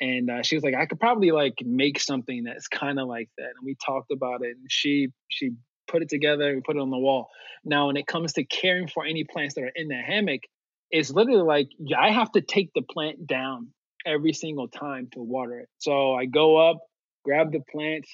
[0.00, 3.30] And uh, she was like, I could probably like make something that's kind of like
[3.38, 3.46] that.
[3.46, 5.52] And we talked about it, and she she
[5.88, 7.28] put it together and put it on the wall.
[7.64, 10.42] Now, when it comes to caring for any plants that are in the hammock,
[10.90, 13.68] it's literally like I have to take the plant down
[14.06, 15.68] every single time to water it.
[15.78, 16.78] So I go up,
[17.24, 18.06] grab the plant,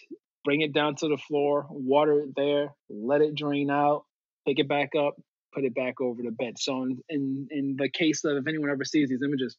[0.44, 4.04] bring it down to the floor, water it there, let it drain out,
[4.46, 5.16] pick it back up,
[5.52, 6.54] put it back over the bed.
[6.58, 9.56] So in in, in the case of if anyone ever sees these images,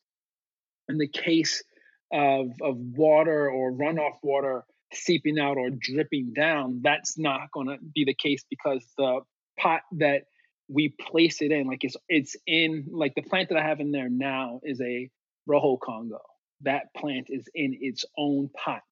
[0.89, 1.63] in the case
[2.11, 7.77] of of water or runoff water seeping out or dripping down, that's not going to
[7.93, 9.21] be the case because the
[9.59, 10.23] pot that
[10.67, 13.91] we place it in like it's it's in like the plant that I have in
[13.91, 15.09] there now is a
[15.45, 16.21] rojo congo.
[16.61, 18.83] That plant is in its own pot.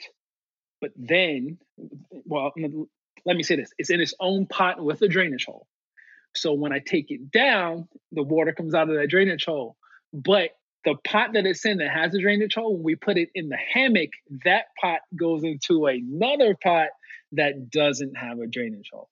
[0.81, 1.57] But then,
[2.25, 2.51] well,
[3.25, 5.67] let me say this: it's in its own pot with a drainage hole.
[6.35, 9.77] So when I take it down, the water comes out of that drainage hole.
[10.13, 10.51] But
[10.85, 13.49] the pot that it's in that has a drainage hole, when we put it in
[13.49, 14.09] the hammock,
[14.45, 16.87] that pot goes into another pot
[17.33, 19.09] that doesn't have a drainage hole.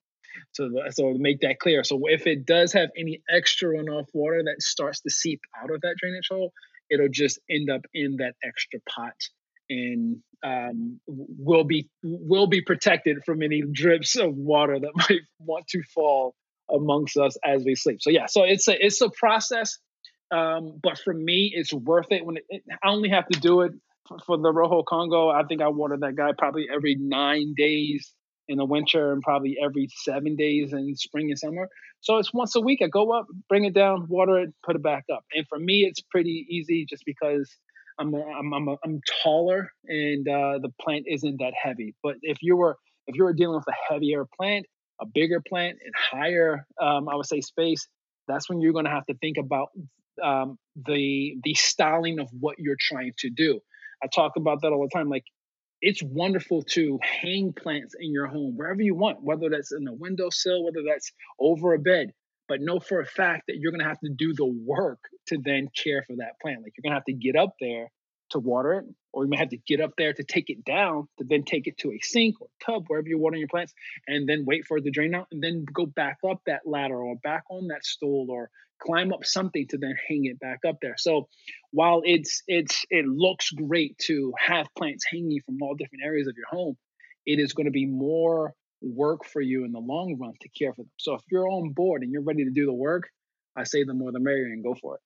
[0.53, 4.43] So, so to make that clear, so if it does have any extra runoff water
[4.43, 6.53] that starts to seep out of that drainage hole,
[6.89, 9.15] it'll just end up in that extra pot
[9.69, 15.67] and um, will be will be protected from any drips of water that might want
[15.67, 16.35] to fall
[16.69, 18.01] amongst us as we sleep.
[18.01, 19.77] So yeah, so it's a it's a process,
[20.31, 23.61] um, but for me, it's worth it when it, it, I only have to do
[23.61, 23.71] it
[24.07, 25.29] for, for the Rojo Congo.
[25.29, 28.13] I think I water that guy probably every nine days
[28.47, 31.67] in the winter and probably every seven days in spring and summer.
[32.01, 32.79] So it's once a week.
[32.83, 35.23] I go up, bring it down, water it, put it back up.
[35.33, 37.49] And for me, it's pretty easy just because
[37.99, 41.95] I'm a, I'm I'm, a, I'm taller and uh, the plant isn't that heavy.
[42.03, 44.65] But if you were if you were dealing with a heavier plant,
[45.01, 47.87] a bigger plant, and higher, um, I would say space,
[48.27, 49.69] that's when you're going to have to think about
[50.23, 53.59] um, the the styling of what you're trying to do.
[54.03, 55.09] I talk about that all the time.
[55.09, 55.25] Like
[55.81, 59.93] it's wonderful to hang plants in your home wherever you want, whether that's in a
[59.93, 62.11] windowsill, whether that's over a bed.
[62.47, 65.67] But know for a fact that you're to have to do the work to then
[65.75, 66.61] care for that plant.
[66.63, 67.89] Like you're to have to get up there
[68.29, 71.07] to water it, or you may have to get up there to take it down
[71.17, 73.73] to then take it to a sink or tub, wherever you're watering your plants,
[74.07, 77.01] and then wait for it to drain out, and then go back up that ladder
[77.01, 80.77] or back on that stool or climb up something to then hang it back up
[80.81, 80.95] there.
[80.97, 81.27] So
[81.71, 86.35] while it's it's it looks great to have plants hanging from all different areas of
[86.37, 86.77] your home,
[87.25, 90.73] it is going to be more work for you in the long run to care
[90.73, 90.91] for them.
[90.97, 93.09] So if you're on board and you're ready to do the work,
[93.55, 95.01] I say the more the merrier and go for it.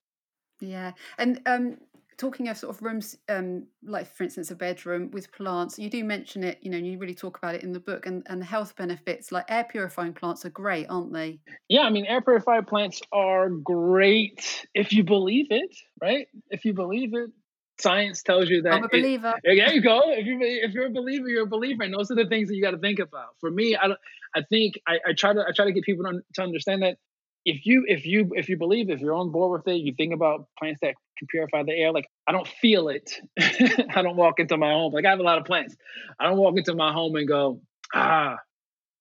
[0.60, 0.92] Yeah.
[1.18, 1.78] And um
[2.22, 6.04] talking of sort of rooms, um, like for instance, a bedroom with plants, you do
[6.04, 8.46] mention it, you know, you really talk about it in the book and, and the
[8.46, 11.40] health benefits, like air purifying plants are great, aren't they?
[11.68, 16.28] Yeah, I mean, air purifying plants are great if you believe it, right?
[16.52, 17.32] If you believe it,
[17.80, 18.74] science tells you that.
[18.74, 19.34] I'm a believer.
[19.44, 20.02] It, there you go.
[20.06, 22.56] If you if you're a believer, you're a believer, and those are the things that
[22.56, 23.30] you got to think about.
[23.40, 23.88] For me, I
[24.36, 26.98] I think I, I try to I try to get people to, to understand that
[27.46, 30.14] if you if you if you believe if you're on board with it you think
[30.14, 33.14] about plants that can purify the air like i don't feel it.
[33.40, 35.76] I don't walk into my home like i have a lot of plants.
[36.20, 37.62] I don't walk into my home and go
[37.94, 38.38] ah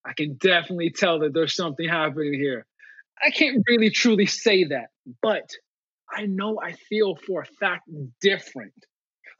[0.05, 2.67] i can definitely tell that there's something happening here.
[3.23, 4.89] I can't really truly say that
[5.23, 5.49] but
[6.11, 7.89] i know i feel for a fact
[8.21, 8.73] different.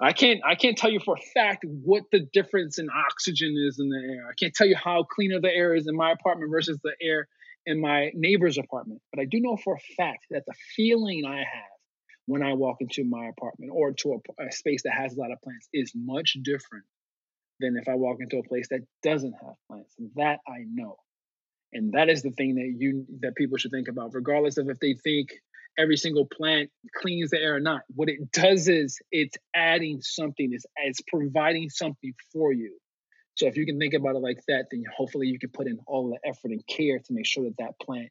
[0.03, 3.79] I can't I can't tell you for a fact what the difference in oxygen is
[3.79, 4.27] in the air.
[4.31, 7.29] I can't tell you how cleaner the air is in my apartment versus the air
[7.71, 11.39] in my neighbor's apartment, but I do know for a fact that the feeling I
[11.39, 11.79] have
[12.27, 15.31] when I walk into my apartment or to a, a, space that has a lot
[15.31, 16.85] of plants is much different
[17.61, 19.95] than if I walk into a place that doesn't have plants.
[19.99, 20.97] And that I know.
[21.73, 24.81] And that is the thing that you that people should think about, regardless of if
[24.81, 25.31] they think
[25.79, 27.83] every single plant cleans the air or not.
[27.95, 32.77] What it does is it's adding something, it's, it's providing something for you.
[33.41, 35.79] So if you can think about it like that, then hopefully you can put in
[35.87, 38.11] all the effort and care to make sure that that plant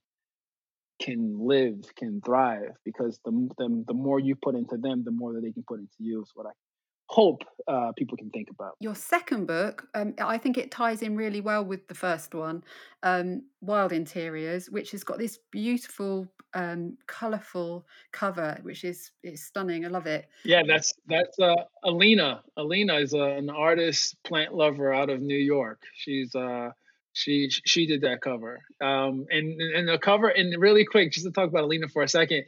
[1.00, 2.72] can live, can thrive.
[2.84, 5.82] Because the the, the more you put into them, the more that they can put
[5.82, 6.24] into you.
[6.24, 6.50] Is what I
[7.10, 8.76] hope uh, people can think about.
[8.80, 12.64] Your second book, um, I think it ties in really well with the first one,
[13.02, 19.86] um, Wild Interiors, which has got this beautiful, um, colourful cover, which is is stunning.
[19.86, 20.28] I love it.
[20.46, 22.44] Yeah, that's that's uh, Alina.
[22.58, 25.82] Alina is uh, an artist, plant lover out of New York.
[25.96, 26.70] She's uh,
[27.14, 30.28] she she did that cover, um, and and the cover.
[30.28, 32.46] And really quick, just to talk about Alina for a second.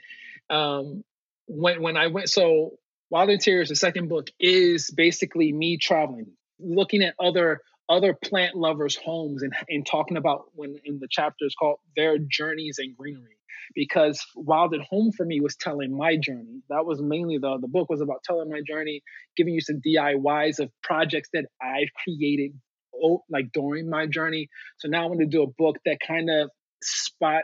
[0.51, 1.03] Um,
[1.47, 2.77] when when I went, so
[3.11, 6.27] Wild Interiors, the second book, is basically me traveling,
[6.59, 11.45] looking at other other plant lovers' homes and, and talking about when in the chapter
[11.45, 13.35] is called their journeys in greenery.
[13.75, 16.61] Because Wild at Home for me was telling my journey.
[16.69, 19.03] That was mainly the the book was about telling my journey,
[19.35, 22.53] giving you some DIYs of projects that I've created
[22.95, 24.47] oh, like during my journey.
[24.77, 26.49] So now I want to do a book that kind of
[26.81, 27.43] spot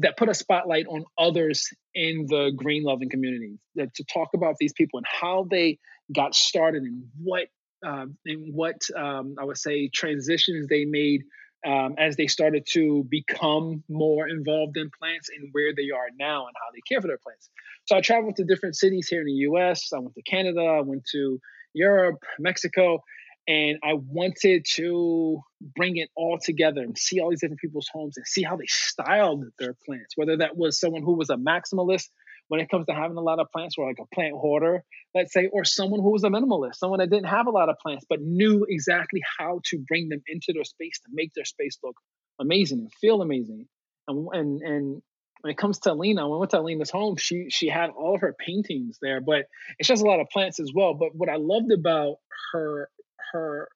[0.00, 4.56] that put a spotlight on others in the green loving community that, to talk about
[4.58, 5.78] these people and how they
[6.14, 7.48] got started and what
[7.84, 11.22] uh, and what um, I would say transitions they made
[11.66, 16.46] um, as they started to become more involved in plants and where they are now
[16.46, 17.50] and how they care for their plants.
[17.86, 19.90] So I traveled to different cities here in the U.S.
[19.94, 20.60] I went to Canada.
[20.60, 21.40] I went to
[21.74, 23.02] Europe, Mexico,
[23.48, 25.40] and I wanted to
[25.74, 28.66] bring it all together and see all these different people's homes and see how they
[28.66, 30.16] styled their plants.
[30.16, 32.08] Whether that was someone who was a maximalist
[32.48, 35.32] when it comes to having a lot of plants, or like a plant hoarder, let's
[35.32, 38.04] say, or someone who was a minimalist, someone that didn't have a lot of plants
[38.08, 41.96] but knew exactly how to bring them into their space to make their space look
[42.40, 43.66] amazing and feel amazing.
[44.06, 45.02] And and and
[45.40, 48.14] when it comes to Alina, when I went to Alina's home, she she had all
[48.14, 49.46] of her paintings there, but
[49.78, 50.94] it's just a lot of plants as well.
[50.94, 52.16] But what I loved about
[52.52, 52.88] her
[53.32, 53.68] her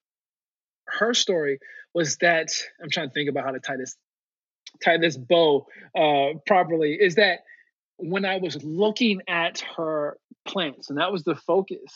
[0.87, 1.59] her story
[1.95, 2.49] was that
[2.83, 3.97] I'm trying to think about how to tie this
[4.83, 6.97] tie this bow uh, properly.
[7.01, 7.41] Is that
[7.97, 11.93] when I was looking at her plants, and that was the focus,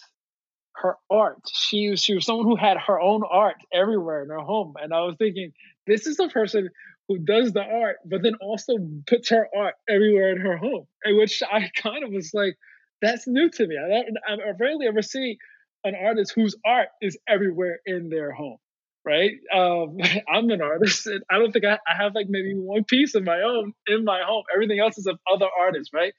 [0.76, 1.40] her art.
[1.52, 4.92] She was she was someone who had her own art everywhere in her home, and
[4.92, 5.52] I was thinking,
[5.86, 6.70] this is the person
[7.08, 8.74] who does the art, but then also
[9.06, 12.56] puts her art everywhere in her home, and which I kind of was like,
[13.02, 13.76] that's new to me.
[13.76, 15.38] I, I, I rarely ever see
[15.84, 18.58] an artist whose art is everywhere in their home.
[19.04, 19.32] right?
[19.54, 19.98] Um,
[20.32, 23.24] I'm an artist, and I don't think I, I have like maybe one piece of
[23.24, 24.44] my own in my home.
[24.54, 26.14] Everything else is of other artists, right?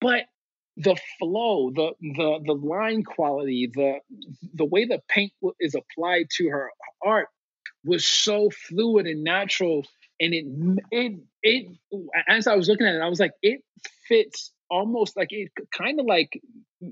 [0.00, 0.24] But
[0.76, 3.98] the flow, the the the line quality, the
[4.54, 6.70] the way the paint is applied to her
[7.04, 7.28] art
[7.84, 9.84] was so fluid and natural,
[10.20, 10.46] and it
[10.90, 11.66] it it
[12.28, 13.62] as I was looking at it, I was like, it
[14.08, 16.40] fits almost like it kind of like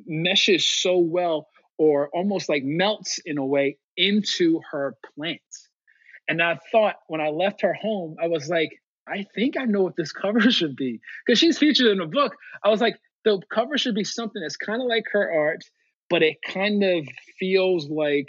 [0.06, 1.48] meshes so well,
[1.78, 5.68] or almost like melts in a way into her plants.
[6.28, 8.70] And I thought when I left her home, I was like,
[9.08, 12.36] I think I know what this cover should be because she's featured in a book.
[12.62, 15.62] I was like, the cover should be something that's kind of like her art,
[16.10, 17.06] but it kind of
[17.38, 18.28] feels like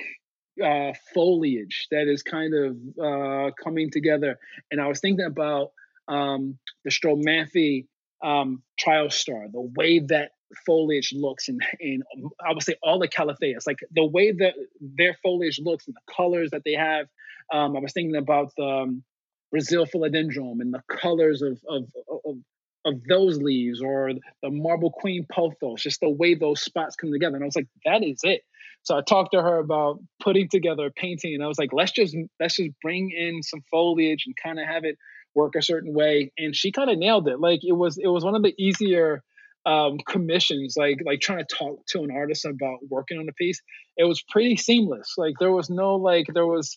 [0.64, 4.38] uh, foliage that is kind of uh, coming together.
[4.72, 5.72] And I was thinking about
[6.08, 7.86] um, the Stromanthe
[8.24, 10.32] um, Triostar, the way that
[10.66, 12.04] foliage looks, and, and
[12.46, 16.14] I would say all the calatheas, like the way that their foliage looks and the
[16.14, 17.08] colors that they have.
[17.52, 19.04] Um, I was thinking about the um,
[19.52, 21.86] Brazil philodendron and the colors of, of,
[22.26, 22.38] of
[22.86, 27.36] of those leaves or the marble queen pothos, just the way those spots come together.
[27.36, 28.42] And I was like, that is it.
[28.84, 31.92] So I talked to her about putting together a painting, and I was like, let's
[31.92, 34.98] just let's just bring in some foliage and kind of have it
[35.36, 36.32] work a certain way.
[36.38, 37.40] And she kind of nailed it.
[37.40, 39.24] Like it was it was one of the easier
[39.70, 43.62] um, commissions, like like trying to talk to an artist about working on a piece.
[43.98, 45.14] It was pretty seamless.
[45.16, 46.76] Like there was no like there was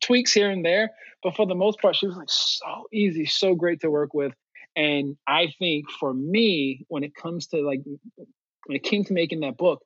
[0.00, 0.90] tweaks here and there,
[1.24, 4.32] but for the most part, she was like so easy, so great to work with.
[4.76, 9.40] And I think for me, when it comes to like, when it came to making
[9.40, 9.82] that book,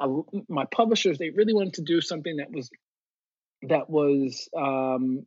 [0.00, 0.08] I,
[0.48, 2.68] my publishers they really wanted to do something that was
[3.68, 5.24] that was um,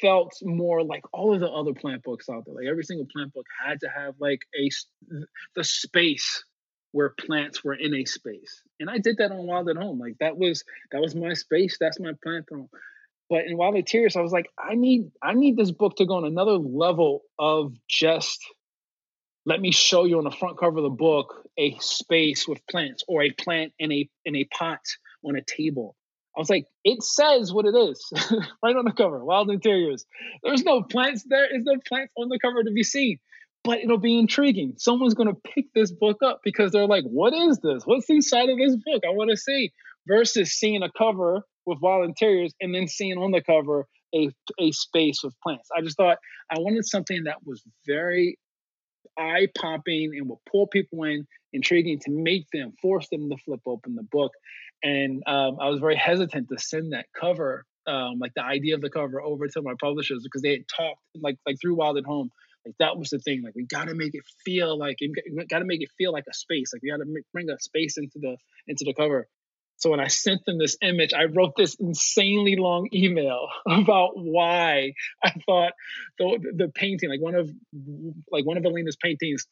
[0.00, 2.54] felt more like all of the other plant books out there.
[2.54, 4.70] Like every single plant book had to have like a
[5.54, 6.44] the space
[6.92, 9.98] where plants were in a space, and I did that on Wild at Home.
[9.98, 11.76] Like that was that was my space.
[11.80, 12.68] That's my plant home.
[13.28, 16.14] But in Wild Interiors, I was like, I need I need this book to go
[16.14, 18.40] on another level of just
[19.44, 23.04] let me show you on the front cover of the book a space with plants
[23.08, 24.80] or a plant in a in a pot
[25.24, 25.96] on a table.
[26.36, 28.12] I was like, it says what it is
[28.62, 30.04] right on the cover, Wild Interiors.
[30.42, 31.24] There's no plants.
[31.26, 33.18] There's no plants on the cover to be seen,
[33.64, 34.74] but it'll be intriguing.
[34.76, 37.84] Someone's going to pick this book up because they're like, what is this?
[37.86, 39.02] What's inside of this book?
[39.06, 39.72] I want to see
[40.06, 44.30] versus seeing a cover with wild interiors and then seeing on the cover a,
[44.60, 45.68] a space with plants.
[45.76, 46.18] I just thought
[46.50, 48.38] I wanted something that was very
[49.18, 53.60] eye popping and will pull people in, intriguing to make them, force them to flip
[53.66, 54.32] open the book.
[54.82, 58.80] And um, I was very hesitant to send that cover, um, like the idea of
[58.80, 62.04] the cover, over to my publishers because they had talked like like through Wild at
[62.04, 62.30] Home.
[62.64, 63.42] Like that was the thing.
[63.42, 64.98] Like we got to make it feel like
[65.48, 66.72] got to make it feel like a space.
[66.72, 69.28] Like we got to bring a space into the into the cover.
[69.78, 74.92] So when I sent them this image, I wrote this insanely long email about why
[75.22, 75.72] I thought
[76.18, 77.50] the, the painting, like one of
[78.30, 79.46] like one of Elena's paintings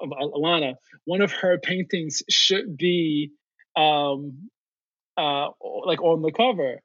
[0.00, 3.32] of Alana, one of her paintings should be
[3.76, 4.48] um
[5.16, 5.48] uh
[5.86, 6.80] like on the cover.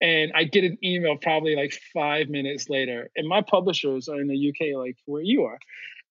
[0.00, 3.10] And I get an email probably like five minutes later.
[3.16, 5.58] And my publishers are in the UK, like where you are.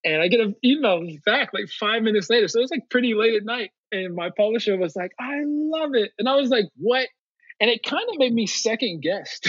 [0.04, 2.48] And I get an email back like five minutes later.
[2.48, 3.72] So it was like pretty late at night.
[3.92, 6.12] And my publisher was like, I love it.
[6.20, 7.08] And I was like, what?
[7.60, 9.40] And it kind of made me second guess,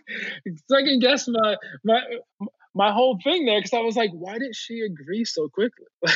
[0.70, 2.00] second guess my my
[2.74, 5.86] my whole thing there because I was like, why did she agree so quickly?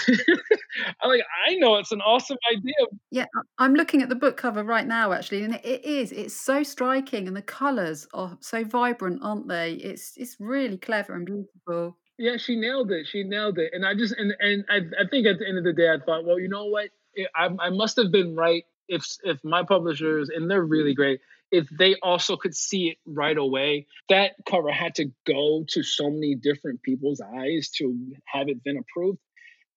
[1.03, 2.75] I'm like, I know it's an awesome idea.
[3.11, 3.27] Yeah,
[3.59, 6.13] I'm looking at the book cover right now, actually, and it is.
[6.13, 9.73] It's so striking, and the colours are so vibrant, aren't they?
[9.73, 11.97] It's it's really clever and beautiful.
[12.19, 13.07] Yeah, she nailed it.
[13.09, 13.71] She nailed it.
[13.73, 15.99] And I just and and I, I think at the end of the day, I
[16.05, 16.91] thought, well, you know what?
[17.37, 21.21] I, I must have been right if if my publishers and they're really great
[21.55, 26.11] if they also could see it right away that cover had to go to so
[26.11, 27.97] many different people's eyes to
[28.27, 29.21] have it been approved.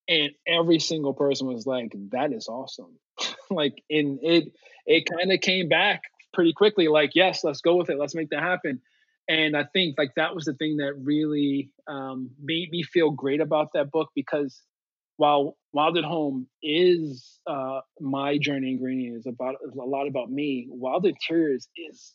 [0.08, 2.98] And every single person was like that is awesome.
[3.50, 4.52] Like and it
[4.84, 6.02] it kind of came back
[6.34, 7.98] pretty quickly like yes let's go with it.
[7.98, 8.82] Let's make that happen.
[9.28, 13.40] And i think like that was the thing that really um, made me feel great
[13.40, 14.60] about that book because
[15.18, 20.06] while Wild at Home is uh, my journey in greening is about is a lot
[20.06, 20.68] about me.
[20.70, 22.14] Wild Interiors is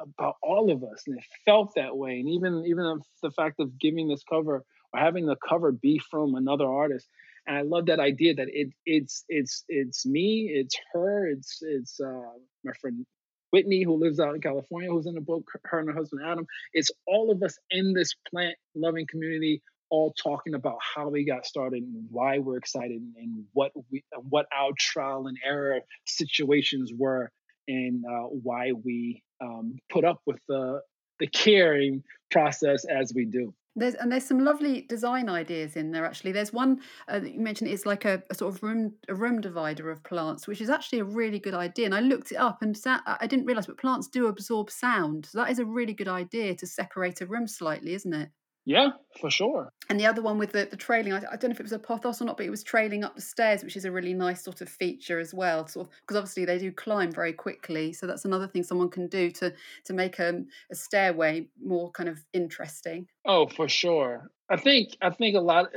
[0.00, 2.20] about all of us, and it felt that way.
[2.20, 4.64] And even even the fact of giving this cover
[4.94, 7.08] or having the cover be from another artist,
[7.46, 12.00] and I love that idea that it it's it's it's me, it's her, it's it's
[12.00, 13.04] uh, my friend
[13.50, 15.42] Whitney who lives out in California, who's in the book.
[15.64, 16.46] Her and her husband Adam.
[16.72, 19.60] It's all of us in this plant loving community
[19.90, 24.46] all talking about how we got started and why we're excited and what we what
[24.56, 27.30] our trial and error situations were
[27.68, 30.80] and uh, why we um, put up with the
[31.20, 33.54] the caring process as we do.
[33.76, 36.04] There's and there's some lovely design ideas in there.
[36.04, 39.14] Actually, there's one uh, that you mentioned it's like a, a, sort of room a
[39.14, 41.86] room divider of plants, which is actually a really good idea.
[41.86, 45.26] And I looked it up, and sa- I didn't realize, but plants do absorb sound,
[45.26, 48.30] so that is a really good idea to separate a room slightly, isn't it?
[48.68, 49.72] Yeah, for sure.
[49.88, 51.72] And the other one with the, the trailing, I, I, don't know if it was
[51.72, 54.12] a pothos or not, but it was trailing up the stairs, which is a really
[54.12, 55.66] nice sort of feature as well.
[55.66, 59.08] Sort of because obviously they do climb very quickly, so that's another thing someone can
[59.08, 59.54] do to
[59.86, 63.06] to make a, a stairway more kind of interesting.
[63.24, 64.30] Oh, for sure.
[64.50, 65.70] I think I think a lot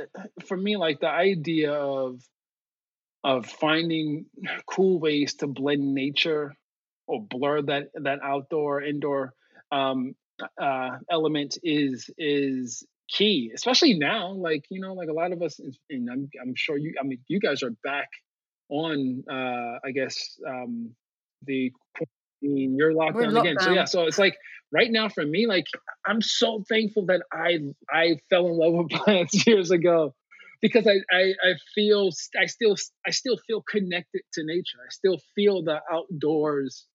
[0.44, 2.20] for me, like the idea of
[3.24, 4.26] of finding
[4.66, 6.54] cool ways to blend nature
[7.06, 9.32] or blur that that outdoor indoor
[9.70, 10.14] um,
[10.60, 14.32] uh, element is is key, especially now.
[14.32, 16.94] Like you know, like a lot of us, and I'm I'm sure you.
[17.00, 18.08] I mean, you guys are back
[18.68, 19.24] on.
[19.30, 20.94] Uh, I guess um,
[21.46, 21.72] the
[22.40, 23.56] you're locked down again.
[23.60, 24.36] So yeah, so it's like
[24.72, 25.66] right now for me, like
[26.06, 27.58] I'm so thankful that I
[27.90, 30.14] I fell in love with plants years ago
[30.60, 32.76] because I, I I feel I still
[33.06, 34.78] I still feel connected to nature.
[34.84, 36.86] I still feel the outdoors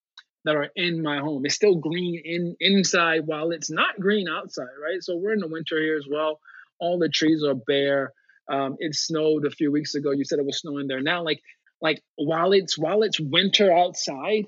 [0.48, 1.45] that are in my home.
[1.45, 5.04] It's still green in inside while it's not green outside, right?
[5.04, 6.39] So we're in the winter here as well.
[6.80, 8.14] All the trees are bare.
[8.50, 10.12] Um, it snowed a few weeks ago.
[10.12, 11.22] You said it was snowing there now.
[11.22, 11.41] Like
[11.82, 14.45] like while it's while it's winter outside,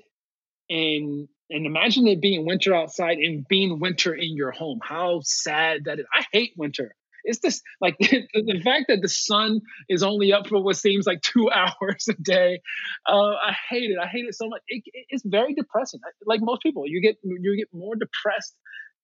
[0.70, 4.80] and and imagine it being winter outside and being winter in your home.
[4.82, 6.06] How sad that is.
[6.14, 6.94] I hate winter
[7.24, 11.06] it's this like the, the, fact that the sun is only up for what seems
[11.06, 12.60] like two hours a day.
[13.08, 13.98] Uh, I hate it.
[14.02, 14.62] I hate it so much.
[14.68, 16.00] It, it, it's very depressing.
[16.26, 18.54] Like most people, you get you get more depressed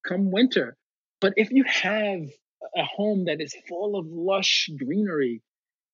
[0.06, 0.76] come winter.
[1.20, 2.20] But if you have
[2.76, 5.42] a home that is full of lush greenery,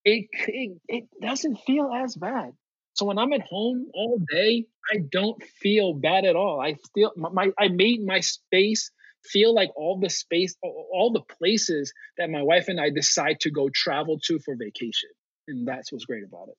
[0.05, 2.53] it, it it doesn't feel as bad.
[2.95, 6.61] So when I'm at home all day, I don't feel bad at all.
[6.61, 8.91] I still my I made my space
[9.25, 13.51] feel like all the space, all the places that my wife and I decide to
[13.51, 15.11] go travel to for vacation.
[15.49, 16.57] And that's what's great about it.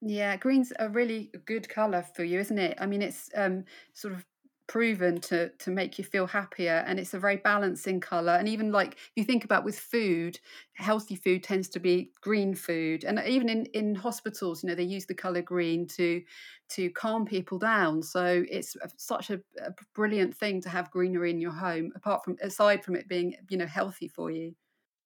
[0.00, 2.76] Yeah, green's a really good color for you, isn't it?
[2.78, 4.24] I mean, it's um, sort of
[4.66, 8.72] proven to to make you feel happier and it's a very balancing color and even
[8.72, 10.38] like you think about with food
[10.72, 14.82] healthy food tends to be green food and even in in hospitals you know they
[14.82, 16.22] use the color green to
[16.68, 21.40] to calm people down so it's such a, a brilliant thing to have greenery in
[21.40, 24.54] your home apart from aside from it being you know healthy for you.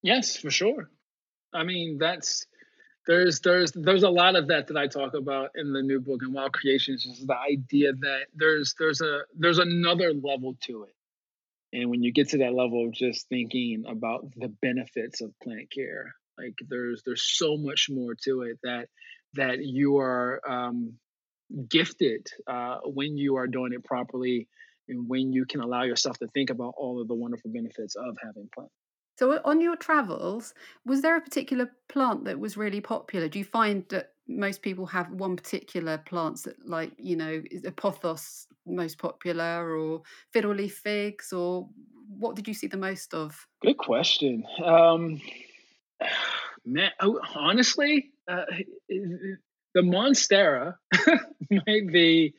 [0.02, 0.90] Yes for sure.
[1.52, 2.46] I mean that's
[3.08, 6.20] there's there's there's a lot of that that I talk about in the new book
[6.20, 10.94] and Wild Creations is the idea that there's there's a there's another level to it.
[11.72, 15.70] And when you get to that level of just thinking about the benefits of plant
[15.70, 18.88] care, like there's there's so much more to it that
[19.34, 20.94] that you are um,
[21.66, 24.48] gifted uh, when you are doing it properly
[24.86, 28.16] and when you can allow yourself to think about all of the wonderful benefits of
[28.22, 28.72] having plants.
[29.18, 30.54] So, on your travels,
[30.86, 33.26] was there a particular plant that was really popular?
[33.26, 37.64] Do you find that most people have one particular plant that, like, you know, is
[37.64, 40.02] a pothos most popular, or
[40.32, 41.68] fiddle leaf figs, or
[42.16, 43.44] what did you see the most of?
[43.60, 44.44] Good question.
[44.64, 45.20] Um,
[46.64, 48.44] man, oh, honestly, uh,
[48.88, 50.76] the monstera
[51.50, 52.34] might be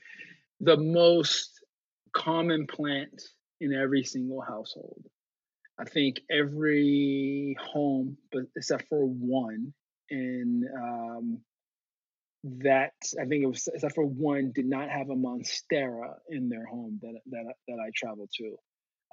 [0.62, 1.62] the most
[2.14, 3.22] common plant
[3.60, 5.04] in every single household.
[5.80, 9.74] I think every home, but except for one,
[10.10, 11.40] and um,
[12.44, 16.66] that I think it was except for one did not have a monstera in their
[16.66, 18.56] home that that that I traveled to.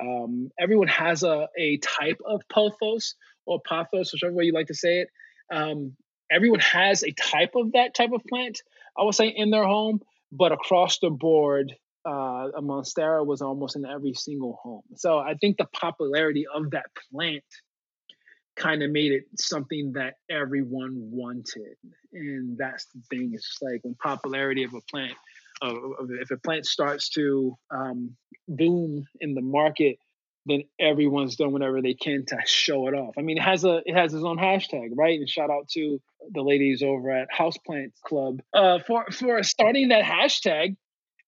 [0.00, 3.14] Um, everyone has a a type of pothos
[3.46, 5.08] or pothos, whichever way you like to say it.
[5.52, 5.96] Um,
[6.30, 8.60] everyone has a type of that type of plant.
[8.98, 10.00] I would say in their home,
[10.32, 11.74] but across the board,
[12.06, 14.82] uh, a monstera was almost in every single home.
[14.94, 17.44] So I think the popularity of that plant
[18.56, 21.76] kind of made it something that everyone wanted.
[22.12, 23.32] And that's the thing.
[23.34, 25.14] It's like when popularity of a plant,
[25.62, 25.74] uh,
[26.20, 28.16] if a plant starts to um,
[28.48, 29.98] boom in the market,
[30.46, 33.14] then everyone's done whatever they can to show it off.
[33.18, 35.18] I mean, it has a it has its own hashtag, right?
[35.18, 36.00] And shout out to
[36.30, 40.76] the ladies over at Houseplant Club uh, for for starting that hashtag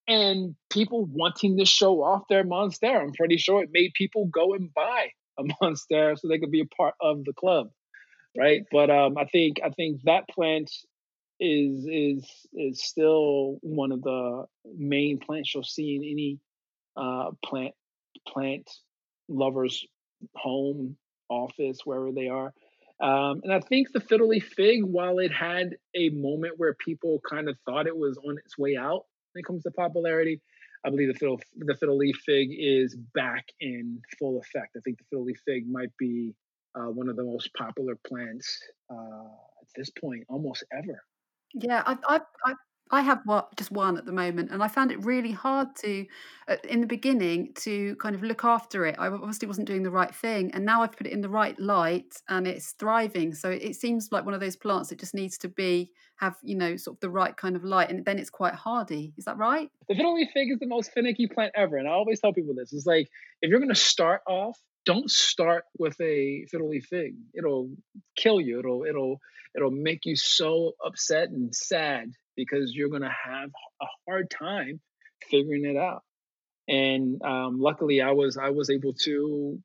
[0.08, 3.02] and people wanting to show off their monstera.
[3.02, 6.62] I'm pretty sure it made people go and buy a monstera so they could be
[6.62, 7.68] a part of the club,
[8.36, 8.62] right?
[8.72, 10.70] But um, I think I think that plant
[11.38, 14.46] is is is still one of the
[14.76, 16.40] main plants you'll see in any
[16.96, 17.74] uh, plant
[18.26, 18.68] plant
[19.28, 19.86] lovers
[20.34, 20.96] home
[21.28, 22.52] office wherever they are.
[23.00, 27.20] Um, and I think the fiddle leaf fig, while it had a moment where people
[27.28, 29.04] kind of thought it was on its way out,
[29.38, 30.40] when it comes to popularity.
[30.84, 34.76] I believe the fiddle the fiddle leaf fig is back in full effect.
[34.76, 36.34] I think the fiddle leaf fig might be
[36.74, 38.58] uh, one of the most popular plants
[38.90, 39.28] uh,
[39.60, 41.02] at this point, almost ever.
[41.54, 42.56] Yeah, I've, I've, I've
[42.90, 46.06] I have what just one at the moment, and I found it really hard to,
[46.48, 48.96] uh, in the beginning, to kind of look after it.
[48.98, 51.58] I obviously wasn't doing the right thing, and now I've put it in the right
[51.58, 53.34] light, and it's thriving.
[53.34, 56.56] So it seems like one of those plants that just needs to be have you
[56.56, 59.12] know sort of the right kind of light, and then it's quite hardy.
[59.16, 59.70] Is that right?
[59.88, 62.54] The fiddle leaf fig is the most finicky plant ever, and I always tell people
[62.54, 63.08] this: it's like
[63.42, 67.14] if you're going to start off, don't start with a fiddle leaf fig.
[67.34, 67.70] It'll
[68.16, 68.58] kill you.
[68.58, 69.20] It'll it'll
[69.54, 73.50] it'll make you so upset and sad because you're going to have
[73.82, 74.80] a hard time
[75.28, 76.04] figuring it out.
[76.68, 79.58] And um, luckily, I was I was able to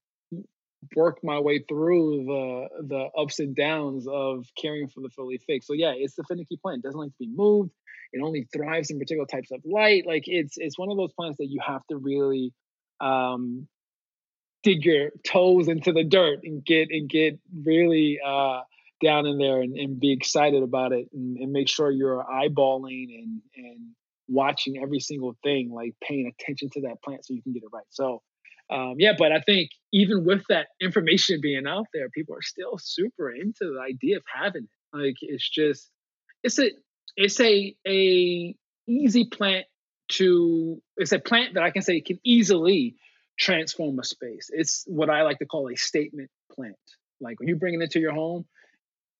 [0.95, 5.63] work my way through the the ups and downs of caring for the Philly fig.
[5.63, 6.79] So yeah, it's the finicky plant.
[6.79, 7.71] It doesn't like to be moved.
[8.13, 10.05] It only thrives in particular types of light.
[10.07, 12.53] Like it's it's one of those plants that you have to really
[13.01, 13.67] um,
[14.63, 18.61] dig your toes into the dirt and get and get really uh,
[19.03, 23.19] down in there and, and be excited about it and, and, make sure you're eyeballing
[23.19, 23.79] and, and
[24.27, 27.69] watching every single thing, like paying attention to that plant so you can get it
[27.73, 27.85] right.
[27.89, 28.21] So,
[28.71, 32.77] um, yeah, but I think even with that information being out there, people are still
[32.79, 34.97] super into the idea of having it.
[34.97, 35.89] Like it's just,
[36.43, 36.71] it's a,
[37.15, 38.55] it's a, a
[38.87, 39.65] easy plant
[40.09, 42.95] to, it's a plant that I can say can easily
[43.37, 44.49] transform a space.
[44.51, 46.75] It's what I like to call a statement plant.
[47.19, 48.45] Like when you bring it into your home,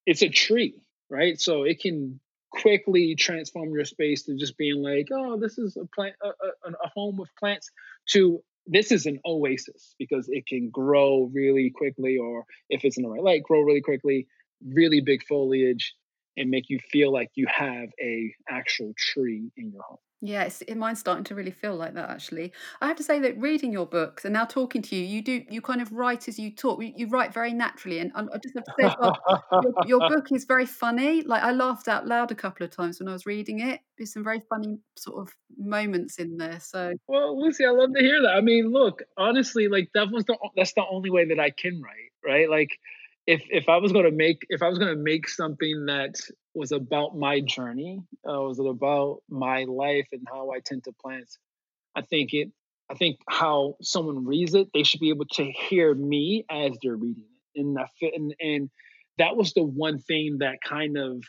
[0.05, 1.39] it's a tree, right?
[1.39, 2.19] So it can
[2.51, 6.71] quickly transform your space to just being like, oh, this is a plant, a, a,
[6.71, 7.71] a home of plants,
[8.09, 13.03] to this is an oasis because it can grow really quickly, or if it's in
[13.03, 14.27] the right light, grow really quickly,
[14.65, 15.93] really big foliage,
[16.37, 19.97] and make you feel like you have a actual tree in your home.
[20.25, 22.09] Yeah, it's, it, mine's starting to really feel like that.
[22.09, 25.21] Actually, I have to say that reading your books and now talking to you, you
[25.21, 26.81] do you kind of write as you talk.
[26.81, 29.19] You, you write very naturally, and I just have to say, well,
[29.51, 31.23] your, your, book is very funny.
[31.23, 33.81] Like I laughed out loud a couple of times when I was reading it.
[33.97, 36.61] There's some very funny sort of moments in there.
[36.61, 38.31] So, well, Lucy, I love to hear that.
[38.31, 41.81] I mean, look, honestly, like that was the that's the only way that I can
[41.81, 42.49] write, right?
[42.49, 42.69] Like
[43.25, 46.15] if if I was going to make if I was going to make something that
[46.53, 50.91] was about my journey, uh, was it about my life and how I tend to
[50.91, 51.37] plants,
[51.95, 52.51] I think it
[52.89, 56.95] I think how someone reads it, they should be able to hear me as they're
[56.95, 58.69] reading it, and that fit, and, and
[59.17, 61.23] that was the one thing that kind of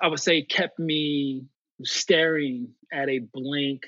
[0.00, 1.44] I would say kept me
[1.84, 3.86] staring at a blank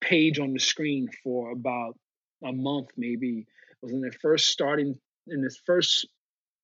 [0.00, 1.96] page on the screen for about
[2.44, 3.46] a month, maybe
[3.82, 6.06] was in the first starting in this first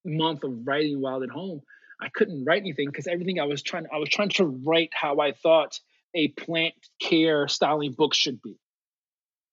[0.05, 1.61] month of writing Wild at Home.
[2.01, 5.19] I couldn't write anything because everything I was trying I was trying to write how
[5.19, 5.79] I thought
[6.15, 8.57] a plant care styling book should be.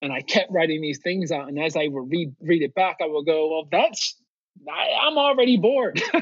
[0.01, 1.47] And I kept writing these things out.
[1.47, 4.15] And as I would read read it back, I would go, well, that's
[4.71, 6.01] I, am already bored.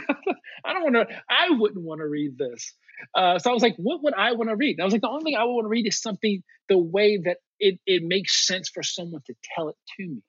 [0.66, 1.16] I don't want to.
[1.30, 2.74] I wouldn't want to read this.
[3.16, 4.78] Uh, so I was like, what would I want to read?
[4.78, 6.78] And I was like, the only thing I would want to read is something the
[6.78, 10.22] way that it it makes sense for someone to tell it to me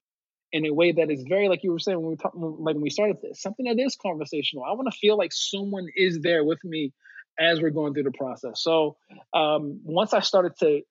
[0.53, 2.81] in a way that is very like you were saying when we talk, like when
[2.81, 4.65] we started this, something that is conversational.
[4.65, 6.93] I want to feel like someone is there with me
[7.39, 8.63] as we're going through the process.
[8.63, 8.97] So
[9.33, 10.83] um, once I started to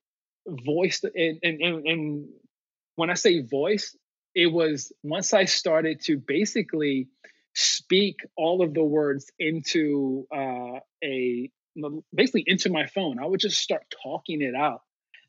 [0.46, 2.30] voice the, and, and, and
[2.96, 3.96] when I say voice,
[4.36, 7.08] it was once I started to basically
[7.56, 11.50] speak all of the words into uh, a
[12.14, 13.20] basically into my phone.
[13.20, 14.82] I would just start talking it out.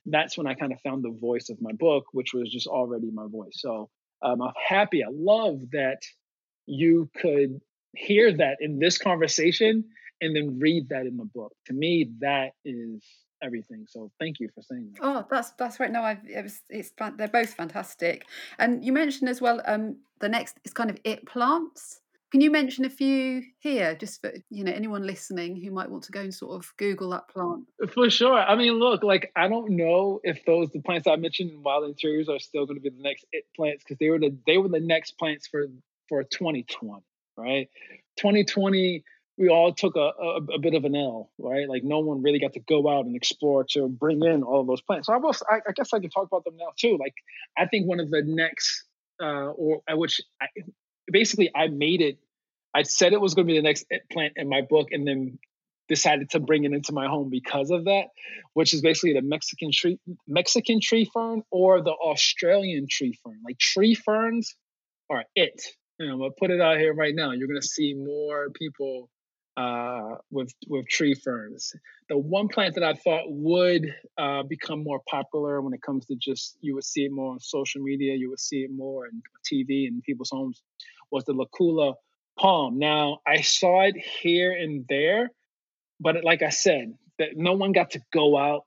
[0.06, 3.10] That's when I kind of found the voice of my book, which was just already
[3.10, 3.54] my voice.
[3.54, 3.88] So
[4.22, 5.02] um, I'm happy.
[5.02, 6.02] I love that
[6.66, 7.60] you could
[7.94, 9.84] hear that in this conversation
[10.20, 11.52] and then read that in the book.
[11.66, 13.02] To me, that is
[13.42, 13.86] everything.
[13.88, 15.00] So thank you for saying that.
[15.02, 15.90] Oh, that's that's right.
[15.90, 18.26] No, I've it was, it's they're both fantastic.
[18.58, 22.00] And you mentioned as well um, the next is kind of it plants.
[22.34, 26.02] Can you mention a few here, just for you know anyone listening who might want
[26.02, 27.62] to go and sort of Google that plant?
[27.92, 28.36] For sure.
[28.36, 31.84] I mean, look, like I don't know if those the plants I mentioned in wild
[31.84, 34.58] interiors are still going to be the next it plants because they were the they
[34.58, 35.68] were the next plants for
[36.08, 37.04] for 2020,
[37.36, 37.68] right?
[38.16, 39.04] 2020
[39.38, 41.68] we all took a, a, a, bit of an L, right?
[41.68, 44.66] Like no one really got to go out and explore to bring in all of
[44.66, 45.06] those plants.
[45.06, 46.96] So I, will, I, I guess I can talk about them now too.
[46.98, 47.14] Like
[47.56, 48.84] I think one of the next,
[49.20, 50.46] uh, or which I,
[51.10, 52.18] basically I made it.
[52.74, 55.06] I said it was going to be the next eh, plant in my book, and
[55.06, 55.38] then
[55.88, 58.06] decided to bring it into my home because of that,
[58.54, 63.40] which is basically the Mexican tree Mexican tree fern or the Australian tree fern.
[63.44, 64.54] Like tree ferns
[65.10, 65.62] are it.
[65.98, 67.32] Know, I'm gonna put it out here right now.
[67.32, 69.08] You're gonna see more people
[69.56, 71.74] uh, with with tree ferns.
[72.08, 76.16] The one plant that I thought would uh, become more popular when it comes to
[76.16, 79.22] just you would see it more on social media, you would see it more on
[79.44, 80.60] TV and people's homes
[81.10, 81.94] was the Licuala
[82.38, 82.78] palm.
[82.78, 85.30] Now I saw it here and there,
[86.00, 88.64] but like I said, that no one got to go out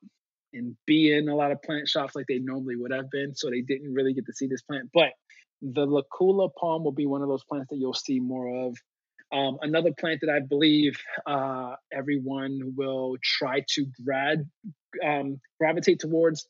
[0.54, 3.50] and be in a lot of plant shops like they normally would have been, so
[3.50, 4.90] they didn't really get to see this plant.
[4.94, 5.12] But
[5.62, 8.78] the Licuala palm will be one of those plants that you'll see more of
[9.32, 14.50] um, another plant that I believe uh, everyone will try to grad,
[15.06, 16.48] um, gravitate towards,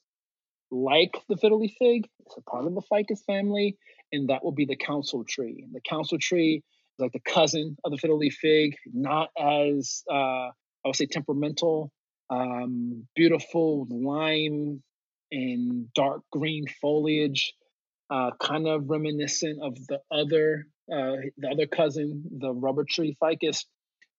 [0.70, 3.78] like the fiddle leaf fig, it's a part of the ficus family,
[4.12, 5.66] and that will be the council tree.
[5.72, 10.50] The council tree is like the cousin of the fiddle leaf fig, not as uh,
[10.50, 10.52] I
[10.86, 11.92] would say temperamental,
[12.30, 14.84] um, beautiful lime
[15.32, 17.54] and dark green foliage,
[18.10, 23.66] uh, kind of reminiscent of the other uh, the other cousin, the rubber tree ficus,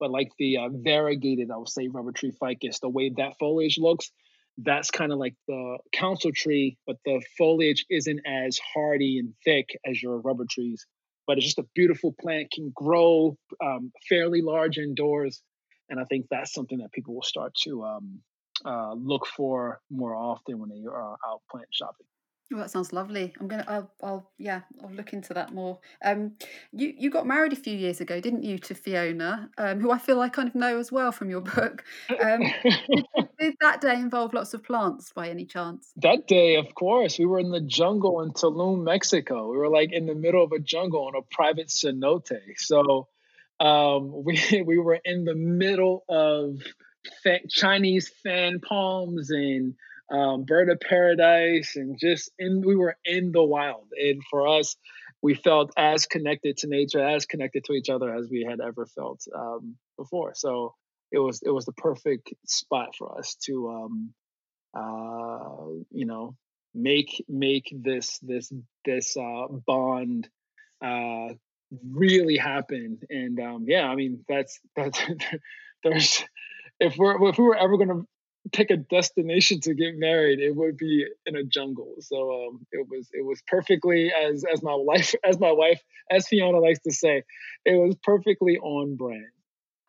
[0.01, 3.79] but like the uh, variegated, I would say rubber tree ficus, the way that foliage
[3.79, 4.11] looks,
[4.59, 9.69] that's kind of like the council tree, but the foliage isn't as hardy and thick
[9.87, 10.87] as your rubber trees.
[11.27, 15.43] But it's just a beautiful plant, can grow um, fairly large indoors.
[15.91, 18.21] And I think that's something that people will start to um,
[18.65, 22.07] uh, look for more often when they are out plant shopping.
[22.53, 23.35] Oh, that sounds lovely.
[23.39, 23.65] I'm gonna.
[23.69, 23.91] I'll.
[24.03, 24.31] I'll.
[24.39, 24.63] Yeah.
[24.83, 25.79] I'll look into that more.
[26.03, 26.33] Um,
[26.73, 29.99] you you got married a few years ago, didn't you, to Fiona, um, who I
[29.99, 31.85] feel I kind of know as well from your book.
[32.09, 33.07] Um, did,
[33.39, 35.93] did, that day involve lots of plants by any chance?
[35.97, 39.51] That day, of course, we were in the jungle in Tulum, Mexico.
[39.51, 42.33] We were like in the middle of a jungle on a private cenote.
[42.57, 43.09] So,
[43.61, 46.63] um, we we were in the middle of
[47.51, 49.75] Chinese fan palms and
[50.11, 53.89] um, bird of paradise, and just in we were in the wild.
[53.97, 54.77] And for us,
[55.23, 58.87] we felt as connected to nature, as connected to each other as we had ever
[58.87, 60.35] felt um, before.
[60.35, 60.75] So
[61.11, 64.15] it was it was the perfect spot for us to um,
[64.75, 66.37] uh, you know
[66.75, 68.53] make make this this
[68.85, 70.29] this uh, bond
[70.85, 71.29] uh,
[71.91, 73.01] really happen.
[73.11, 75.01] And um, yeah, I mean that's that's
[75.85, 76.25] there's
[76.81, 78.07] if we're if we were ever going to
[78.53, 81.95] pick a destination to get married, it would be in a jungle.
[82.01, 86.27] So um, it was it was perfectly as as my wife as my wife as
[86.29, 87.23] Fiona likes to say,
[87.65, 89.27] it was perfectly on brand.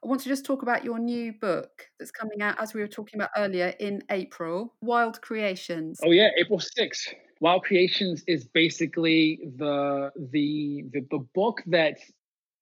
[0.04, 2.88] I want to just talk about your new book that's coming out, as we were
[2.88, 6.00] talking about earlier, in April, Wild Creations.
[6.04, 7.14] Oh yeah, April sixth.
[7.42, 11.98] Wild Creations is basically the the the, the book that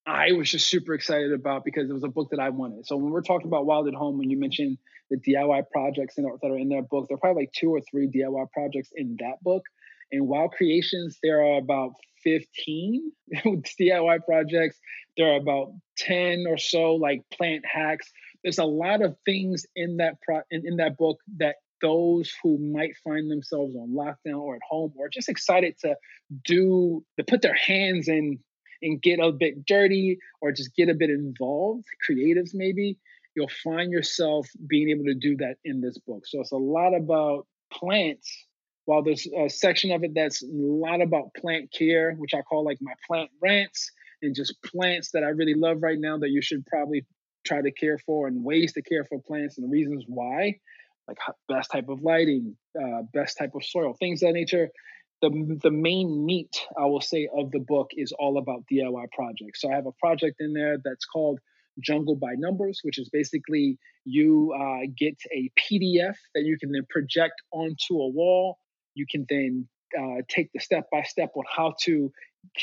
[0.06, 2.86] I was just super excited about because it was a book that I wanted.
[2.86, 4.78] So when we're talking about Wild at Home, when you mentioned
[5.10, 7.80] the DIY projects in, that are in their book, there are probably like two or
[7.80, 9.62] three DIY projects in that book.
[10.10, 11.92] In Wild Creations, there are about
[12.24, 13.12] 15
[13.44, 14.78] DIY projects.
[15.16, 18.10] There are about 10 or so like plant hacks.
[18.42, 22.58] There's a lot of things in that pro in, in that book that those who
[22.58, 25.96] might find themselves on lockdown or at home or just excited to
[26.44, 28.38] do to put their hands in
[28.82, 32.96] and get a bit dirty or just get a bit involved, creatives maybe,
[33.38, 36.26] you'll find yourself being able to do that in this book.
[36.26, 38.28] So it's a lot about plants.
[38.84, 42.64] While there's a section of it that's a lot about plant care, which I call
[42.64, 46.42] like my plant rants, and just plants that I really love right now that you
[46.42, 47.06] should probably
[47.46, 50.58] try to care for, and ways to care for plants and reasons why,
[51.06, 51.18] like
[51.48, 54.68] best type of lighting, uh, best type of soil, things that nature
[55.20, 59.60] the the main meat I will say of the book is all about DIY projects.
[59.60, 61.40] So I have a project in there that's called
[61.80, 66.86] Jungle by Numbers, which is basically you uh, get a PDF that you can then
[66.88, 68.58] project onto a wall.
[68.94, 69.68] You can then
[69.98, 72.12] uh, take the step by step on how to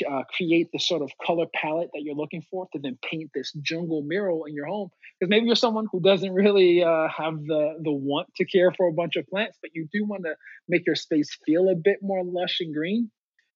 [0.08, 3.52] uh, create the sort of color palette that you're looking for to then paint this
[3.62, 4.90] jungle mural in your home.
[5.18, 8.88] Because maybe you're someone who doesn't really uh, have the the want to care for
[8.88, 10.34] a bunch of plants, but you do want to
[10.68, 13.10] make your space feel a bit more lush and green.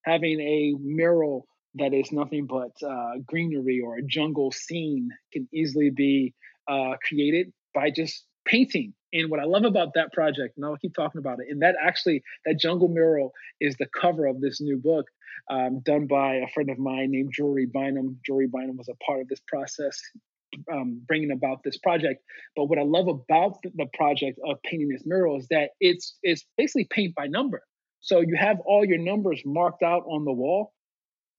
[0.05, 5.91] Having a mural that is nothing but uh, greenery or a jungle scene can easily
[5.91, 6.35] be
[6.69, 8.93] uh, created by just painting.
[9.13, 11.75] And what I love about that project, and I'll keep talking about it, and that
[11.81, 15.07] actually, that jungle mural is the cover of this new book
[15.51, 18.19] um, done by a friend of mine named Jory Bynum.
[18.25, 20.01] Jory Bynum was a part of this process,
[20.73, 22.23] um, bringing about this project.
[22.55, 26.45] But what I love about the project of painting this mural is that it's it's
[26.57, 27.63] basically paint by number.
[28.01, 30.73] So you have all your numbers marked out on the wall.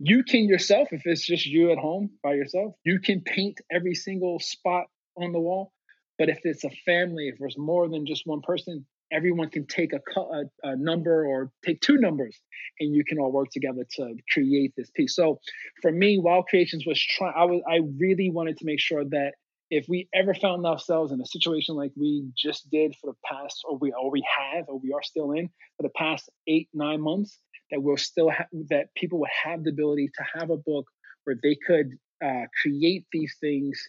[0.03, 3.93] You can yourself, if it's just you at home by yourself, you can paint every
[3.93, 4.85] single spot
[5.15, 5.73] on the wall.
[6.17, 9.93] But if it's a family, if there's more than just one person, everyone can take
[9.93, 12.39] a, a, a, number or take two numbers
[12.79, 15.37] and you can all work together to create this piece so
[15.81, 19.33] for me wild creations was trying i was i really wanted to make sure that
[19.71, 23.63] if we ever found ourselves in a situation like we just did for the past,
[23.67, 25.47] or we or we have, or we are still in
[25.77, 27.39] for the past eight nine months,
[27.71, 30.85] that we'll still have that people would have the ability to have a book
[31.23, 31.91] where they could
[32.23, 33.81] uh, create these things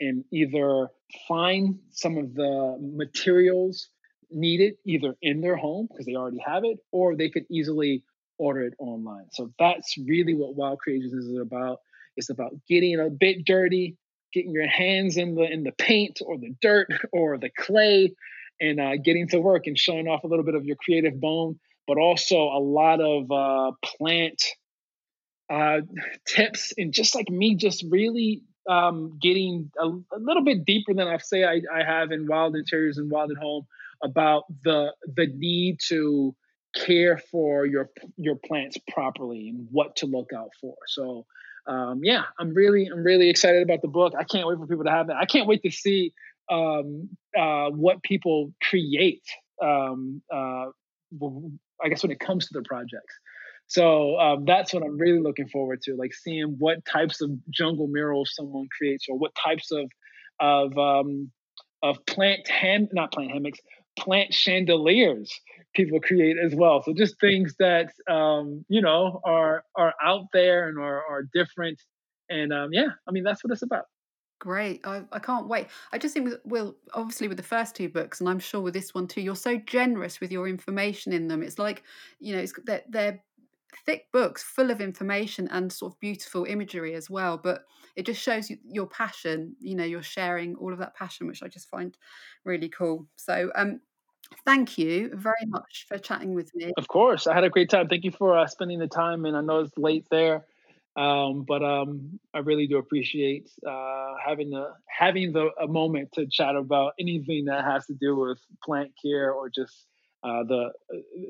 [0.00, 0.88] and either
[1.28, 3.88] find some of the materials
[4.30, 8.04] needed either in their home because they already have it, or they could easily
[8.38, 9.26] order it online.
[9.32, 11.78] So that's really what Wild Creations is about.
[12.16, 13.96] It's about getting a bit dirty,
[14.32, 18.12] getting your hands in the in the paint or the dirt or the clay,
[18.60, 21.58] and uh, getting to work and showing off a little bit of your creative bone,
[21.90, 24.40] but also a lot of uh, plant
[25.52, 25.80] uh,
[26.24, 31.08] tips and just like me, just really um, getting a, a, little bit deeper than
[31.08, 33.66] I've say I, I have in Wild Interiors and Wild at Home
[34.04, 36.32] about the the need to
[36.76, 40.76] care for your your plants properly and what to look out for.
[40.86, 41.26] So
[41.66, 44.12] um, yeah, I'm really I'm really excited about the book.
[44.16, 45.16] I can't wait for people to have that.
[45.16, 46.12] I can't wait to see
[46.48, 49.24] um, uh, what people create.
[49.60, 50.66] Um, uh,
[51.84, 53.14] I guess when it comes to the projects.
[53.66, 57.86] So um, that's what I'm really looking forward to, like seeing what types of jungle
[57.86, 59.90] murals someone creates, or what types of
[60.40, 61.30] of um,
[61.82, 63.60] of plant ham not plant hammocks,
[63.96, 65.32] plant chandeliers
[65.74, 66.82] people create as well.
[66.82, 71.80] So just things that um, you know are are out there and are are different.
[72.28, 73.84] And um, yeah, I mean that's what it's about.
[74.40, 74.80] Great.
[74.84, 75.68] I, I can't wait.
[75.92, 78.74] I just think, with, well, obviously with the first two books, and I'm sure with
[78.74, 81.42] this one too, you're so generous with your information in them.
[81.42, 81.84] It's like,
[82.18, 83.22] you know, it's they're, they're
[83.86, 87.38] thick books full of information and sort of beautiful imagery as well.
[87.38, 87.64] But
[87.96, 89.54] it just shows you your passion.
[89.60, 91.96] You know, you're sharing all of that passion, which I just find
[92.44, 93.06] really cool.
[93.16, 93.80] So, um,
[94.44, 96.72] Thank you very much for chatting with me.
[96.78, 97.88] Of course, I had a great time.
[97.88, 100.46] Thank you for uh, spending the time, and I know it's late there,
[100.96, 106.26] um, but um, I really do appreciate uh, having the having the a moment to
[106.26, 109.86] chat about anything that has to do with plant care or just
[110.24, 110.72] uh, the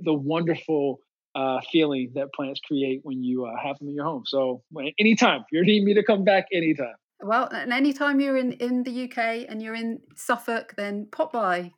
[0.03, 1.01] the wonderful
[1.35, 4.23] uh, feeling that plants create when you uh, have them in your home.
[4.27, 4.63] So,
[4.99, 6.95] anytime you need me to come back, anytime.
[7.23, 11.73] Well, and anytime you're in, in the UK and you're in Suffolk, then pop by.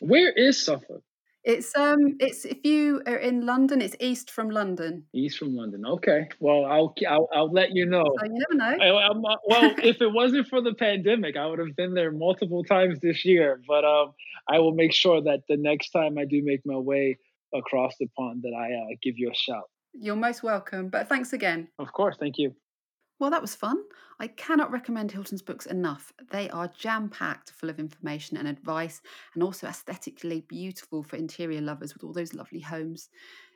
[0.00, 1.02] Where is Suffolk?
[1.46, 5.04] It's um, it's if you are in London, it's east from London.
[5.14, 5.86] East from London.
[5.86, 6.28] Okay.
[6.40, 8.04] Well, I'll I'll, I'll let you know.
[8.18, 8.84] So you never know.
[8.84, 9.14] I, uh,
[9.46, 13.24] well, if it wasn't for the pandemic, I would have been there multiple times this
[13.24, 13.60] year.
[13.68, 14.12] But um,
[14.48, 17.16] I will make sure that the next time I do make my way
[17.54, 19.70] across the pond, that I uh, give you a shout.
[19.94, 20.88] You're most welcome.
[20.88, 21.68] But thanks again.
[21.78, 22.16] Of course.
[22.18, 22.56] Thank you.
[23.18, 23.82] Well, that was fun.
[24.20, 26.12] I cannot recommend Hilton's books enough.
[26.30, 29.00] They are jam packed full of information and advice,
[29.32, 33.08] and also aesthetically beautiful for interior lovers with all those lovely homes.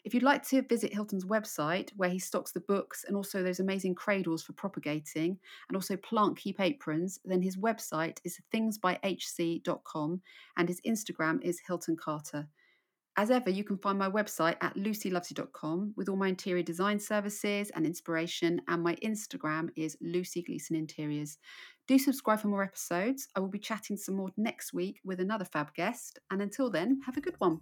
[0.02, 3.60] If you'd like to visit Hilton's website, where he stocks the books and also those
[3.60, 5.38] amazing cradles for propagating,
[5.68, 10.22] and also plant keep aprons, then his website is thingsbyhc.com
[10.56, 12.48] and his Instagram is Hilton Carter.
[13.16, 17.70] As ever, you can find my website at lucylovesy.com with all my interior design services
[17.74, 21.38] and inspiration, and my Instagram is Lucy Gleason Interiors.
[21.88, 23.28] Do subscribe for more episodes.
[23.34, 27.00] I will be chatting some more next week with another fab guest, and until then,
[27.04, 27.60] have a good one.